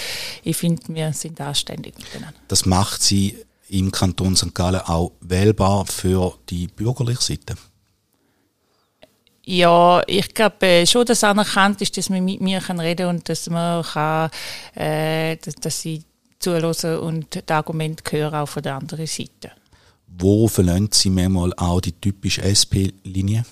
ich 0.43 0.57
finde, 0.57 0.83
wir 0.89 1.13
sind 1.13 1.41
anständig 1.41 1.97
miteinander. 1.99 2.39
Das 2.49 2.67
macht 2.67 3.03
Sie 3.03 3.37
im 3.69 3.91
Kanton 3.91 4.37
St. 4.37 4.55
Gallen 4.55 4.83
auch 4.83 5.13
wählbar 5.21 5.87
für 5.87 6.35
die 6.51 6.67
bürgerliche 6.67 7.23
Seite? 7.23 7.57
Ja, 9.45 10.03
ich 10.07 10.33
glaube 10.35 10.67
äh, 10.67 10.87
schon, 10.87 11.05
dass 11.05 11.25
anerkannt 11.25 11.81
ist, 11.83 11.97
dass 11.97 12.11
man 12.11 12.25
mit 12.25 12.41
mir 12.41 12.61
kann 12.61 12.79
reden 12.79 13.09
und 13.09 13.29
dass 13.29 13.51
man 13.51 13.83
kann, 13.83 14.31
äh, 14.75 15.37
dass, 15.37 15.57
dass 15.57 15.83
sie 15.83 16.05
zuhören 16.39 16.99
und 16.99 17.35
das 17.35 17.57
Argument 17.57 18.03
hören 18.11 18.35
auch 18.35 18.49
von 18.49 18.63
der 18.63 18.77
anderen 18.77 19.07
Seite. 19.07 19.53
Wo 20.07 20.47
verlassen 20.47 20.91
Sie 20.93 21.11
manchmal 21.11 21.53
auch 21.57 21.81
die 21.81 21.93
typische 21.93 22.43
SP-Linie? 22.43 23.45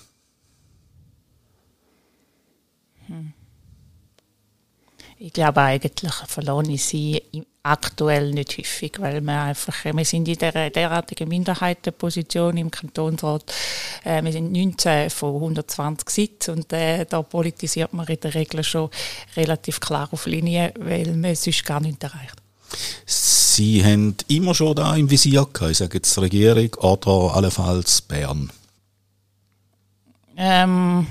Ich 5.23 5.33
glaube 5.33 5.61
eigentlich 5.61 6.13
verloren 6.25 6.67
ich 6.71 6.83
sie 6.83 7.21
aktuell 7.61 8.31
nicht 8.31 8.57
häufig, 8.57 8.93
weil 8.97 9.21
wir 9.21 9.39
einfach, 9.39 9.85
wir 9.85 10.03
sind 10.03 10.27
in 10.27 10.37
der 10.39 10.71
derartigen 10.71 11.29
Minderheitenposition 11.29 12.57
im 12.57 12.71
Kantonsrat. 12.71 13.53
Äh, 14.03 14.23
wir 14.23 14.31
sind 14.31 14.51
19 14.51 15.11
von 15.11 15.35
120 15.35 16.09
Sitzen 16.09 16.51
und 16.55 16.73
äh, 16.73 17.05
da 17.05 17.21
politisiert 17.21 17.93
man 17.93 18.07
in 18.07 18.19
der 18.19 18.33
Regel 18.33 18.63
schon 18.63 18.89
relativ 19.37 19.79
klar 19.79 20.09
auf 20.09 20.25
Linie, 20.25 20.73
weil 20.79 21.15
man 21.15 21.35
sonst 21.35 21.67
gar 21.67 21.81
nicht 21.81 22.03
erreicht. 22.03 22.37
Sie 23.05 23.85
haben 23.85 24.15
immer 24.27 24.55
schon 24.55 24.75
da 24.75 24.95
im 24.95 25.11
Visier 25.11 25.45
gehabt, 25.53 25.71
ich 25.71 25.77
sage 25.77 25.99
jetzt 25.99 26.17
Regierung 26.17 26.73
oder 26.79 27.35
allenfalls 27.35 28.01
Bern? 28.01 28.51
Ähm, 30.35 31.05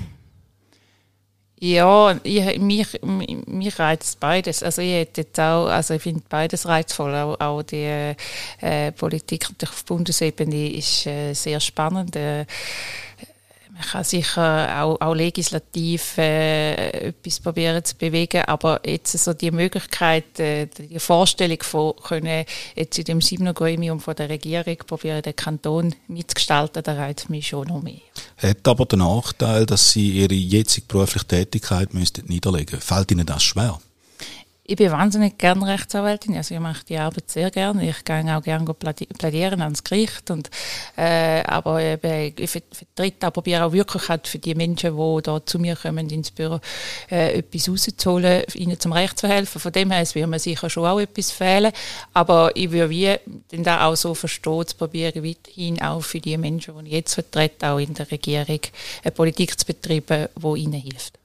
ja, 1.63 2.19
ich, 2.23 2.59
mich, 2.59 2.87
mich 3.03 3.77
reizt 3.77 4.19
beides. 4.19 4.63
Also 4.63 4.81
ich 4.81 4.93
hätte 4.93 5.21
jetzt 5.21 5.39
auch, 5.39 5.67
also 5.67 5.93
ich 5.93 6.01
finde 6.01 6.23
beides 6.27 6.67
reizvoll. 6.67 7.13
Auch, 7.13 7.39
auch 7.39 7.61
die 7.61 8.15
äh, 8.61 8.91
Politik 8.93 9.47
auf 9.63 9.85
Bundesebene 9.85 10.71
ist 10.71 11.05
äh, 11.05 11.33
sehr 11.33 11.59
spannend. 11.59 12.15
Äh, 12.15 12.47
Man 13.81 13.89
kann 13.89 14.03
sicher 14.03 14.83
auch, 14.83 15.01
auch 15.01 15.15
legislativ 15.15 16.15
äh, 16.19 17.07
etwas 17.07 17.39
probieren 17.39 17.83
zu 17.83 17.95
bewegen, 17.95 18.43
aber 18.45 18.79
jetzt 18.85 19.17
so 19.17 19.33
die 19.33 19.49
Möglichkeit, 19.49 20.39
äh, 20.39 20.67
die 20.67 20.99
Vorstellung 20.99 21.57
von 21.63 21.95
können 21.95 22.45
jetzt 22.75 22.99
in 22.99 23.05
dem 23.05 23.21
siebten 23.21 23.51
Gremium 23.55 23.99
von 23.99 24.15
der 24.15 24.29
Regierung 24.29 24.77
probieren, 24.85 25.23
den 25.23 25.35
Kanton 25.35 25.95
mitzugestalten, 26.07 26.83
da 26.83 26.93
reizt 26.93 27.31
mich 27.31 27.47
schon 27.47 27.69
noch 27.69 27.81
mehr. 27.81 28.01
Hat 28.37 28.67
aber 28.67 28.85
den 28.85 28.99
Nachteil, 28.99 29.65
dass 29.65 29.89
Sie 29.89 30.11
Ihre 30.11 30.35
jetzige 30.35 30.85
berufliche 30.85 31.25
Tätigkeit 31.25 31.95
müssten 31.95 32.27
niederlegen. 32.27 32.79
Fällt 32.79 33.11
Ihnen 33.11 33.25
das 33.25 33.41
schwer? 33.41 33.79
Ich 34.71 34.77
bin 34.77 34.89
wahnsinnig 34.89 35.37
gerne 35.37 35.67
Rechtsanwältin, 35.67 36.37
also 36.37 36.55
ich 36.55 36.61
mache 36.61 36.85
die 36.87 36.97
Arbeit 36.97 37.29
sehr 37.29 37.51
gerne. 37.51 37.89
Ich 37.89 38.05
gehe 38.05 38.37
auch 38.37 38.41
gerne 38.41 38.73
plädieren 38.73 39.61
ans 39.61 39.83
Gericht 39.83 40.31
und 40.31 40.49
äh, 40.95 41.41
aber 41.43 41.81
eben, 41.81 42.33
ich 42.39 42.49
vertrete 42.49 43.27
auch, 43.27 43.33
probiere 43.33 43.65
auch 43.65 43.73
wirklich 43.73 44.07
halt 44.07 44.29
für 44.29 44.39
die 44.39 44.55
Menschen, 44.55 44.95
die 44.95 45.21
da 45.23 45.45
zu 45.45 45.59
mir 45.59 45.75
kommen 45.75 46.09
ins 46.09 46.31
Büro, 46.31 46.61
äh, 47.11 47.39
etwas 47.39 47.67
rauszuholen, 47.67 48.43
ihnen 48.53 48.79
zum 48.79 48.93
Recht 48.93 49.19
zu 49.19 49.27
helfen. 49.27 49.59
Von 49.59 49.73
dem 49.73 49.91
her 49.91 50.05
wird 50.13 50.29
mir 50.29 50.39
sicher 50.39 50.69
schon 50.69 50.85
auch 50.85 51.01
etwas 51.01 51.31
fehlen, 51.31 51.73
aber 52.13 52.55
ich 52.55 52.71
würde 52.71 52.89
wie 52.91 53.17
denn 53.51 53.65
da 53.65 53.85
auch 53.85 53.97
so 53.97 54.13
verstehen, 54.13 54.67
zu 54.67 54.77
probieren, 54.77 55.21
weiterhin 55.21 55.81
auch 55.81 56.01
für 56.01 56.21
die 56.21 56.37
Menschen, 56.37 56.75
die 56.79 56.91
ich 56.91 56.93
jetzt 56.93 57.15
vertrete, 57.15 57.67
auch 57.67 57.77
in 57.77 57.93
der 57.93 58.09
Regierung, 58.09 58.61
eine 59.03 59.11
Politik 59.11 59.59
zu 59.59 59.65
betreiben, 59.65 60.29
die 60.33 60.61
ihnen 60.61 60.81
hilft. 60.81 61.19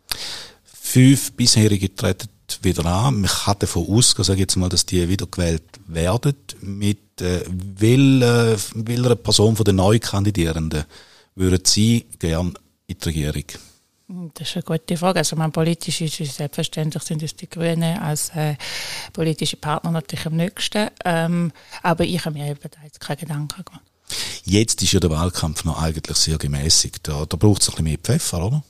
Fünf 0.65 1.31
bisherige 1.31 1.95
treten 1.95 2.36
wieder 2.63 2.87
an. 2.87 3.21
Man 3.21 3.31
kann 3.31 3.59
davon 3.59 3.87
ausgehen, 3.89 4.25
sage 4.25 4.39
ich 4.39 4.43
jetzt 4.43 4.57
mal, 4.57 4.69
dass 4.69 4.87
die 4.87 5.09
wieder 5.09 5.27
gewählt 5.27 5.65
werden. 5.87 6.37
Mit 6.61 7.21
äh, 7.21 7.43
welcher, 7.49 8.57
welcher 8.75 9.17
Person 9.17 9.57
von 9.57 9.65
den 9.65 9.77
Neukandidierenden 9.77 10.85
würden 11.35 11.65
Sie 11.65 12.07
gern 12.19 12.59
in 12.87 12.99
die 12.99 13.05
Regierung? 13.05 13.45
Das 14.09 14.49
ist 14.49 14.57
eine 14.57 14.63
gute 14.63 14.97
Frage. 14.97 15.19
Also 15.19 15.35
mein 15.35 15.51
politisch 15.51 16.01
ist 16.01 16.21
es 16.21 16.37
selbstverständlich 16.37 17.03
sind 17.03 17.23
es 17.23 17.35
die 17.35 17.51
Grünen 17.51 17.99
als 17.99 18.31
äh, 18.31 18.55
politische 19.13 19.57
Partner 19.57 19.91
natürlich 19.91 20.27
am 20.27 20.37
nächsten. 20.37 20.91
Ähm, 21.05 21.53
aber 21.83 22.05
ich 22.05 22.25
habe 22.25 22.39
mir 22.39 22.51
eben 22.51 22.61
da 22.63 22.79
jetzt 22.85 23.01
keine 23.01 23.17
Gedanken 23.17 23.65
gemacht. 23.65 23.83
Jetzt 24.45 24.81
ist 24.83 24.93
ja 24.93 25.01
der 25.01 25.11
Wahlkampf 25.11 25.65
noch 25.65 25.83
eigentlich 25.83 26.17
sehr 26.17 26.39
gemäßigt. 26.39 27.09
Da, 27.09 27.27
da 27.27 27.37
braucht 27.37 27.63
es 27.63 27.69
ein 27.69 27.73
bisschen 27.73 27.85
mehr 27.85 27.99
Pfeffer, 27.99 28.47
oder? 28.47 28.63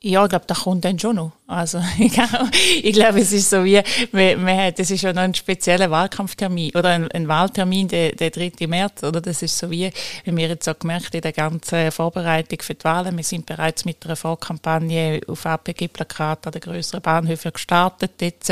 Ja, 0.00 0.24
ich 0.24 0.30
glaube, 0.30 0.44
das 0.46 0.60
kommt 0.60 0.84
dann 0.84 0.98
schon 0.98 1.16
noch. 1.16 1.32
Also, 1.46 1.78
ich 1.98 2.94
glaube, 2.94 3.20
es 3.20 3.30
ist 3.30 3.50
so 3.50 3.64
wie, 3.64 3.82
man, 4.12 4.72
das 4.74 4.90
ist 4.90 5.02
ja 5.02 5.12
noch 5.12 5.20
ein 5.20 5.34
spezieller 5.34 5.90
Wahlkampftermin 5.90 6.70
oder 6.74 6.88
ein, 6.88 7.10
ein 7.12 7.28
Wahltermin, 7.28 7.86
der, 7.86 8.12
der 8.12 8.30
3. 8.30 8.66
März, 8.66 9.02
oder? 9.04 9.20
Das 9.20 9.42
ist 9.42 9.58
so 9.58 9.70
wie, 9.70 9.90
wie 10.24 10.34
wir 10.34 10.48
jetzt 10.48 10.66
auch 10.70 10.78
gemerkt 10.78 11.14
in 11.14 11.20
der 11.20 11.32
ganzen 11.32 11.92
Vorbereitung 11.92 12.62
für 12.62 12.74
die 12.74 12.84
Wahlen. 12.84 13.14
Wir 13.18 13.24
sind 13.24 13.44
bereits 13.44 13.84
mit 13.84 14.06
einer 14.06 14.16
Vorkampagne 14.16 15.20
auf 15.26 15.44
APG-Plakat 15.44 16.46
an 16.46 16.52
den 16.52 16.62
grösseren 16.62 17.02
Bahnhöfen 17.02 17.52
gestartet, 17.52 18.12
jetzt, 18.22 18.50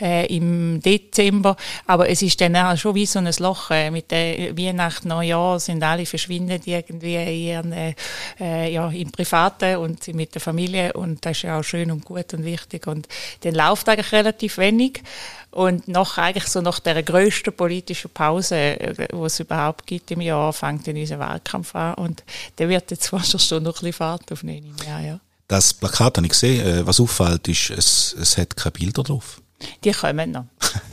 äh, 0.00 0.26
im 0.26 0.80
Dezember. 0.80 1.56
Aber 1.88 2.08
es 2.08 2.22
ist 2.22 2.40
dann 2.40 2.54
auch 2.54 2.76
schon 2.76 2.94
wie 2.94 3.06
so 3.06 3.18
ein 3.18 3.28
Loch, 3.40 3.72
äh, 3.72 3.90
mit 3.90 4.12
der 4.12 4.56
Weihnacht, 4.56 5.04
Neujahr 5.04 5.58
sind 5.58 5.82
alle 5.82 6.06
verschwindet 6.06 6.68
irgendwie 6.68 7.16
in 7.16 7.72
ihren, 7.72 7.72
äh, 7.72 8.70
ja, 8.70 8.88
im 8.90 9.10
Privaten 9.10 9.76
und 9.78 10.06
mit 10.14 10.36
der 10.36 10.40
Familie 10.40 10.92
und 10.92 11.26
das 11.26 11.38
ist 11.38 11.42
ja 11.42 11.58
auch 11.58 11.64
schön 11.64 11.90
und 11.90 12.04
gut 12.04 12.27
und 12.34 12.44
wichtig 12.44 12.86
und 12.86 13.08
dann 13.42 13.54
läuft 13.54 13.88
eigentlich 13.88 14.12
relativ 14.12 14.58
wenig 14.58 15.02
und 15.50 15.88
noch 15.88 16.18
eigentlich 16.18 16.46
so 16.46 16.60
nach 16.60 16.78
der 16.78 17.02
größten 17.02 17.52
politischen 17.52 18.10
Pause, 18.10 18.56
äh, 18.56 19.08
wo 19.12 19.26
es 19.26 19.40
überhaupt 19.40 19.86
gibt 19.86 20.10
im 20.10 20.20
Jahr, 20.20 20.52
fängt 20.52 20.86
dann 20.86 20.96
unser 20.96 21.18
Wahlkampf 21.18 21.74
an 21.74 21.94
und 21.94 22.22
der 22.58 22.68
wird 22.68 22.90
jetzt 22.90 23.12
wahrscheinlich 23.12 23.46
schon 23.46 23.62
noch 23.62 23.76
ein 23.76 23.80
bisschen 23.80 23.92
Fahrt 23.94 24.30
aufnehmen 24.32 24.74
im 24.78 24.86
Jahr, 24.86 25.00
ja. 25.00 25.20
Das 25.48 25.72
Plakat 25.72 26.18
habe 26.18 26.26
ich 26.26 26.32
gesehen. 26.32 26.64
Äh, 26.64 26.86
was 26.86 27.00
auffällt, 27.00 27.48
ist, 27.48 27.70
es, 27.70 28.14
es 28.20 28.36
hat 28.36 28.54
keine 28.54 28.72
Bilder 28.72 29.02
drauf. 29.02 29.40
Die 29.82 29.92
kommen 29.92 30.30
noch. 30.30 30.44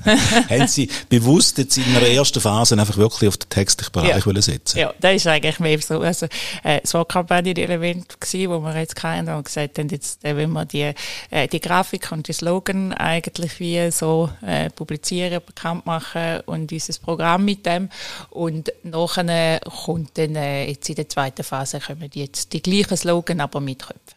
Haben 0.50 0.68
Sie 0.68 0.90
bewusst 1.10 1.58
jetzt 1.58 1.78
in 1.78 1.94
der 1.94 2.12
ersten 2.12 2.40
Phase 2.40 2.78
einfach 2.80 2.98
wirklich 2.98 3.28
auf 3.28 3.38
den 3.38 3.50
textlichen 3.50 3.92
Bereich 3.92 4.26
ja. 4.26 4.42
setzen 4.42 4.80
Ja, 4.80 4.94
das 5.00 5.16
ist 5.16 5.28
eigentlich 5.28 5.60
mehr 5.60 5.80
so, 5.82 6.00
also, 6.02 6.28
äh, 6.64 6.82
eine 6.94 7.06
Kampagne-Element 7.06 8.20
gewesen, 8.20 8.50
wo 8.52 8.60
wir 8.60 8.78
jetzt 8.78 8.96
keinen 8.96 9.30
und 9.30 9.46
gesagt 9.46 9.80
haben, 9.80 9.90
jetzt, 9.90 10.24
äh, 10.24 10.36
wenn 10.36 10.52
wir 10.52 10.66
die, 10.66 10.94
äh, 11.30 11.48
die 11.48 11.60
Grafik 11.60 12.12
und 12.12 12.28
die 12.28 12.34
Slogan 12.34 12.94
eigentlich 12.94 13.60
wie 13.60 13.92
so, 13.92 14.30
äh, 14.46 14.70
publizieren, 14.70 15.42
bekannt 15.46 15.86
machen 15.86 16.42
und 16.46 16.68
dieses 16.68 17.00
Programm 17.00 17.46
mit 17.46 17.66
dem. 17.66 17.90
Und 18.30 18.72
nachher 18.84 19.60
kommt 19.60 20.18
dann, 20.18 20.36
äh, 20.36 20.70
jetzt 20.70 20.90
in 20.90 20.96
der 20.96 21.10
zweiten 21.10 21.44
Phase 21.44 21.80
kommen 21.80 22.10
jetzt 22.14 22.54
die 22.54 22.62
gleichen 22.62 22.98
Slogan, 22.98 23.42
aber 23.42 23.60
mit 23.60 23.80
Köpfen. 23.80 24.15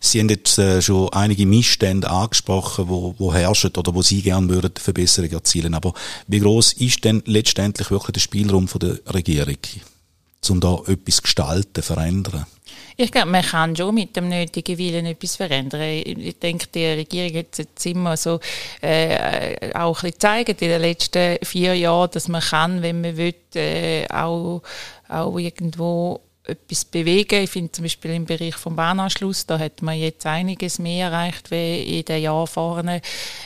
Sie 0.00 0.20
haben 0.20 0.28
jetzt 0.28 0.58
äh, 0.58 0.80
schon 0.80 1.12
einige 1.12 1.46
Missstände 1.46 2.08
angesprochen, 2.08 2.88
wo, 2.88 3.14
wo 3.18 3.32
herrschen 3.32 3.74
oder 3.76 3.94
wo 3.94 4.02
Sie 4.02 4.22
gerne 4.22 4.48
würden 4.48 4.72
Verbesserungen 4.76 5.34
erzielen. 5.34 5.74
Aber 5.74 5.92
wie 6.26 6.40
groß 6.40 6.74
ist 6.74 7.04
denn 7.04 7.22
letztendlich 7.26 7.90
wirklich 7.90 8.12
der 8.12 8.20
Spielraum 8.20 8.68
von 8.68 8.80
der 8.80 8.98
Regierung, 9.12 9.56
um 10.48 10.60
da 10.60 10.78
etwas 10.86 11.22
gestalten, 11.22 11.82
verändern? 11.82 12.46
Ich 13.00 13.12
glaube, 13.12 13.30
man 13.30 13.42
kann 13.42 13.76
schon 13.76 13.94
mit 13.94 14.16
dem 14.16 14.28
nötigen 14.28 14.76
Willen 14.76 15.06
etwas 15.06 15.36
verändern. 15.36 15.82
Ich 15.82 16.38
denke, 16.40 16.66
die 16.74 16.84
Regierung 16.84 17.38
hat 17.38 17.56
jetzt 17.56 17.86
immer 17.86 18.16
so 18.16 18.40
äh, 18.80 19.72
auch 19.72 20.02
ein 20.02 20.10
bisschen 20.10 20.10
gezeigt 20.10 20.62
in 20.62 20.68
den 20.68 20.80
letzten 20.80 21.38
vier 21.44 21.74
Jahren, 21.74 22.10
dass 22.12 22.26
man 22.26 22.40
kann, 22.40 22.82
wenn 22.82 23.00
man 23.00 23.16
will, 23.16 23.34
äh, 23.54 24.04
auch, 24.08 24.62
auch 25.08 25.38
irgendwo 25.38 26.20
etwas 26.48 26.84
bewegen. 26.84 27.42
Ich 27.42 27.50
finde 27.50 27.72
zum 27.72 27.84
Beispiel 27.84 28.12
im 28.12 28.24
Bereich 28.24 28.56
vom 28.56 28.74
Bahnanschluss, 28.74 29.46
da 29.46 29.58
hat 29.58 29.82
man 29.82 29.98
jetzt 29.98 30.24
einiges 30.26 30.78
mehr 30.78 31.08
erreicht 31.08 31.50
wie 31.50 31.98
in 31.98 32.04
den 32.04 32.22
Jahren 32.22 32.46
vorne. 32.46 33.02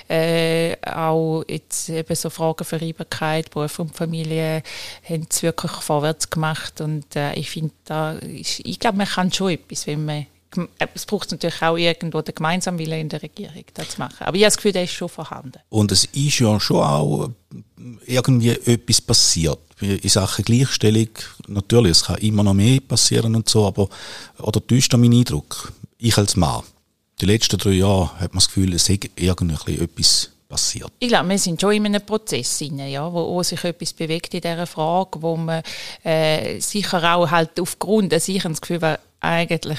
Äh, 0.09 0.77
auch 0.87 1.45
jetzt 1.49 1.89
eben 1.89 2.15
so 2.15 2.31
Fragen 2.31 2.65
Vereinbarkeit, 2.65 3.51
Beruf 3.51 3.79
und 3.79 3.97
Familie 3.97 4.63
haben 5.09 5.27
es 5.29 5.43
wirklich 5.43 5.73
vorwärts 5.73 6.31
gemacht 6.31 6.81
und 6.81 7.17
äh, 7.17 7.35
ich 7.35 7.51
finde 7.51 7.75
da, 7.85 8.19
ich, 8.21 8.65
ich 8.65 8.79
glaube, 8.79 8.99
man 8.99 9.07
kann 9.07 9.33
schon 9.33 9.51
etwas, 9.51 9.87
wenn 9.87 10.05
man 10.05 10.27
es 10.95 11.07
braucht 11.07 11.31
natürlich 11.31 11.63
auch 11.63 11.77
irgendwo 11.77 12.21
den 12.21 12.35
gemeinsamen 12.35 12.79
Willen 12.79 13.01
in 13.01 13.09
der 13.09 13.23
Regierung, 13.23 13.65
das 13.75 13.91
zu 13.91 13.99
machen. 13.99 14.19
Aber 14.21 14.37
ich 14.37 14.43
habe 14.43 14.49
das 14.49 14.57
Gefühl, 14.57 14.73
der 14.73 14.85
ist 14.85 14.93
schon 14.93 15.09
vorhanden. 15.09 15.59
Und 15.71 15.93
es 15.93 16.05
ist 16.05 16.39
ja 16.39 16.61
schon 16.61 16.83
auch 16.83 17.31
irgendwie 18.07 18.51
etwas 18.51 19.01
passiert 19.01 19.59
in 19.81 20.09
Sachen 20.09 20.45
Gleichstellung. 20.45 21.09
Natürlich, 21.49 21.93
es 21.93 22.05
kann 22.05 22.19
immer 22.19 22.43
noch 22.43 22.55
mehr 22.55 22.81
passieren 22.81 23.35
und 23.35 23.49
so, 23.49 23.67
aber, 23.67 23.89
oder 24.39 24.65
täuscht 24.65 24.93
mein 24.95 25.13
Eindruck? 25.13 25.73
Ich 25.99 26.17
als 26.17 26.37
Mann. 26.37 26.63
Die 27.21 27.27
letzten 27.27 27.59
drei 27.59 27.73
Jahre 27.73 28.13
hat 28.15 28.33
man 28.33 28.39
das 28.39 28.49
Gefühl, 28.49 28.75
es 28.75 28.89
ist 28.89 29.11
irgendwie 29.17 29.79
etwas 29.79 30.31
passiert. 30.49 30.91
Ich 30.99 31.09
glaube, 31.09 31.29
wir 31.29 31.39
sind 31.39 31.61
schon 31.61 31.73
in 31.73 31.87
einem 31.87 32.05
Prozess 32.05 32.61
rein, 32.61 32.79
ja, 32.79 33.11
wo, 33.13 33.35
wo 33.35 33.43
sich 33.43 33.63
etwas 33.65 33.93
bewegt 33.93 34.35
in 34.35 34.41
dieser 34.41 34.67
Frage, 34.67 35.23
wo 35.23 35.37
man 35.37 35.63
äh, 36.05 36.61
sicher 36.61 37.15
auch 37.15 37.31
halt 37.31 37.59
aufgrund, 37.59 38.13
dass 38.13 38.29
ich 38.29 38.43
das 38.43 38.61
Gefühl 38.61 38.81
habe, 38.83 38.99
eigentlich 39.21 39.79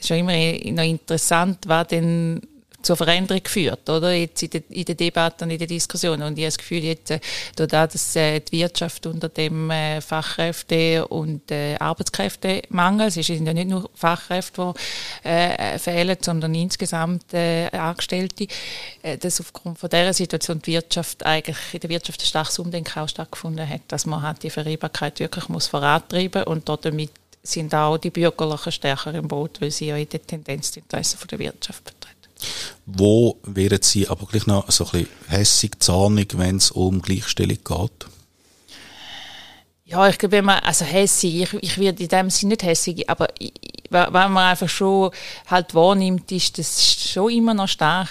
schon 0.00 0.18
immer 0.18 0.32
noch 0.32 0.84
interessant, 0.84 1.58
was 1.66 1.88
denn 1.88 2.40
zur 2.84 2.96
Veränderung 2.96 3.42
geführt, 3.42 3.88
oder? 3.88 4.12
Jetzt 4.12 4.42
in, 4.42 4.50
der, 4.50 4.62
in 4.68 4.84
der 4.84 4.94
Debatte 4.94 5.44
und 5.44 5.50
in 5.50 5.58
der 5.58 5.66
Diskussion. 5.66 6.22
Und 6.22 6.38
ich 6.38 6.44
habe 6.44 6.48
das 6.48 6.58
Gefühl, 6.58 6.84
jetzt, 6.84 7.10
äh, 7.10 7.20
dadurch, 7.56 7.92
dass 7.92 8.16
äh, 8.16 8.40
die 8.40 8.58
Wirtschaft 8.58 9.06
unter 9.06 9.28
dem 9.28 9.70
äh, 9.70 10.00
Fachkräfte- 10.00 11.06
und 11.06 11.50
äh, 11.50 11.76
Arbeitskräftemangel, 11.76 13.08
es 13.08 13.14
sind 13.14 13.46
ja 13.46 13.54
nicht 13.54 13.68
nur 13.68 13.90
Fachkräfte, 13.94 14.74
die 15.24 15.28
äh, 15.28 15.78
fehlen, 15.78 16.16
sondern 16.20 16.54
insgesamt 16.54 17.32
äh, 17.32 17.68
Angestellte, 17.70 18.46
äh, 19.02 19.16
dass 19.18 19.40
aufgrund 19.40 19.78
von 19.78 19.88
dieser 19.88 20.12
Situation 20.12 20.60
die 20.60 20.72
Wirtschaft 20.72 21.24
eigentlich, 21.24 21.56
in 21.72 21.80
der 21.80 21.90
Wirtschaft 21.90 22.20
ein 22.22 22.26
starkes 22.26 22.58
Umdenken 22.58 22.98
auch 23.00 23.08
stattgefunden 23.08 23.68
hat, 23.68 23.82
dass 23.88 24.06
man 24.06 24.22
halt 24.22 24.42
die 24.42 24.50
Vereinbarkeit 24.50 25.20
wirklich 25.20 25.48
muss 25.48 25.66
vorantreiben 25.66 26.44
und 26.44 26.68
damit 26.68 27.10
sind 27.44 27.74
auch 27.74 27.98
die 27.98 28.10
Bürgerlichen 28.10 28.72
stärker 28.72 29.14
im 29.14 29.28
Boot, 29.28 29.60
weil 29.60 29.70
sie 29.70 29.86
ja 29.86 29.96
in 29.96 30.08
der 30.08 30.26
Tendenz 30.26 30.72
die 30.72 30.80
Interessen 30.80 31.18
der 31.28 31.38
Wirtschaft 31.38 31.82
vertreten. 31.84 32.13
Wo 32.86 33.38
wären 33.42 33.82
Sie 33.82 34.08
aber 34.08 34.26
gleich 34.26 34.46
noch 34.46 34.70
so 34.70 34.84
ein 34.84 34.90
bisschen 34.90 35.08
hässig, 35.28 35.80
zornig, 35.80 36.36
wenn 36.38 36.56
es 36.56 36.70
um 36.70 37.00
Gleichstellung 37.02 37.58
geht? 37.64 38.06
Ja, 39.86 40.08
ich 40.08 40.18
glaube, 40.18 40.32
wenn 40.32 40.46
man, 40.46 40.60
also 40.60 40.84
hässig, 40.84 41.42
ich, 41.42 41.52
ich 41.54 41.78
werde 41.78 42.02
in 42.02 42.08
dem 42.08 42.30
Sinne 42.30 42.50
nicht 42.50 42.62
hässig, 42.62 43.08
aber 43.08 43.28
ich, 43.38 43.52
wenn 43.90 44.12
man 44.12 44.38
einfach 44.38 44.68
schon 44.68 45.10
halt 45.46 45.74
wahrnimmt, 45.74 46.32
ist 46.32 46.58
das 46.58 46.94
schon 46.94 47.30
immer 47.30 47.54
noch 47.54 47.68
stark. 47.68 48.08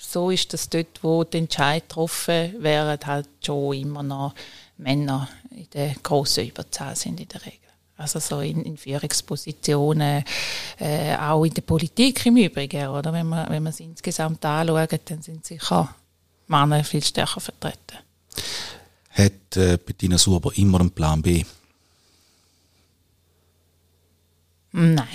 So 0.00 0.30
ist 0.30 0.52
das 0.52 0.68
dort, 0.68 1.02
wo 1.02 1.24
die 1.24 1.38
Entscheid 1.38 1.88
getroffen 1.88 2.62
werden, 2.62 3.06
halt 3.06 3.28
schon 3.44 3.74
immer 3.74 4.02
noch 4.02 4.34
Männer 4.78 5.28
in 5.50 5.68
der 5.70 5.94
grossen 6.02 6.46
Überzahl 6.48 6.96
sind 6.96 7.20
in 7.20 7.28
der 7.28 7.44
Regel. 7.44 7.65
Also 7.98 8.18
so 8.18 8.40
in, 8.40 8.62
in 8.62 8.76
Führungspositionen, 8.76 10.22
äh, 10.78 11.16
auch 11.16 11.44
in 11.44 11.54
der 11.54 11.62
Politik 11.62 12.26
im 12.26 12.36
Übrigen, 12.36 12.88
oder? 12.88 13.12
Wenn 13.12 13.26
man, 13.26 13.48
wenn 13.48 13.62
man 13.62 13.72
es 13.72 13.80
insgesamt 13.80 14.44
anschaut, 14.44 15.00
dann 15.06 15.22
sind 15.22 15.46
sicher 15.46 15.94
Männer 16.46 16.84
viel 16.84 17.02
stärker 17.02 17.40
vertreten. 17.40 17.98
Hat 19.10 19.56
äh, 19.56 19.78
Bettina 19.78 20.18
Suber 20.18 20.52
immer 20.56 20.80
einen 20.80 20.90
Plan 20.90 21.22
B? 21.22 21.44
Nein. 24.72 25.06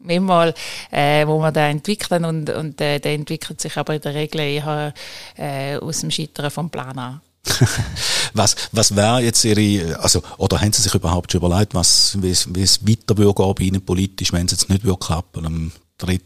Manchmal, 0.00 0.54
äh, 0.92 1.26
wo 1.26 1.40
wir 1.40 1.50
da 1.50 1.68
entwickeln 1.68 2.24
und, 2.24 2.50
und 2.50 2.80
äh, 2.80 3.00
der 3.00 3.14
entwickelt 3.14 3.60
sich 3.60 3.76
aber 3.76 3.96
in 3.96 4.00
der 4.00 4.14
Regel 4.14 4.40
eher 4.40 4.94
äh, 5.36 5.76
aus 5.76 6.00
dem 6.00 6.12
Scheitern 6.12 6.52
vom 6.52 6.70
Plan 6.70 6.96
an. 6.96 7.20
was 8.34 8.56
was 8.72 8.94
wäre 8.96 9.20
jetzt 9.20 9.44
Ihre, 9.44 9.98
also, 10.00 10.22
oder 10.36 10.60
haben 10.60 10.72
Sie 10.72 10.82
sich 10.82 10.94
überhaupt 10.94 11.32
schon 11.32 11.40
überlegt, 11.40 11.74
was, 11.74 12.16
wie, 12.20 12.34
wie 12.54 12.62
es 12.62 12.86
weiter 12.86 13.16
würde 13.16 13.54
bei 13.54 13.64
Ihnen 13.64 13.84
politisch, 13.84 14.32
wenn 14.32 14.46
es 14.46 14.52
jetzt 14.52 14.68
nicht 14.68 14.84
würde 14.84 14.98
klappen 14.98 15.46
am 15.46 15.72
3. 15.98 16.20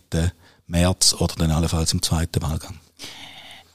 März 0.67 1.15
oder 1.19 1.35
dann 1.37 1.51
allenfalls 1.51 1.93
im 1.93 2.03
zweiten 2.03 2.43
Wahlgang? 2.43 2.79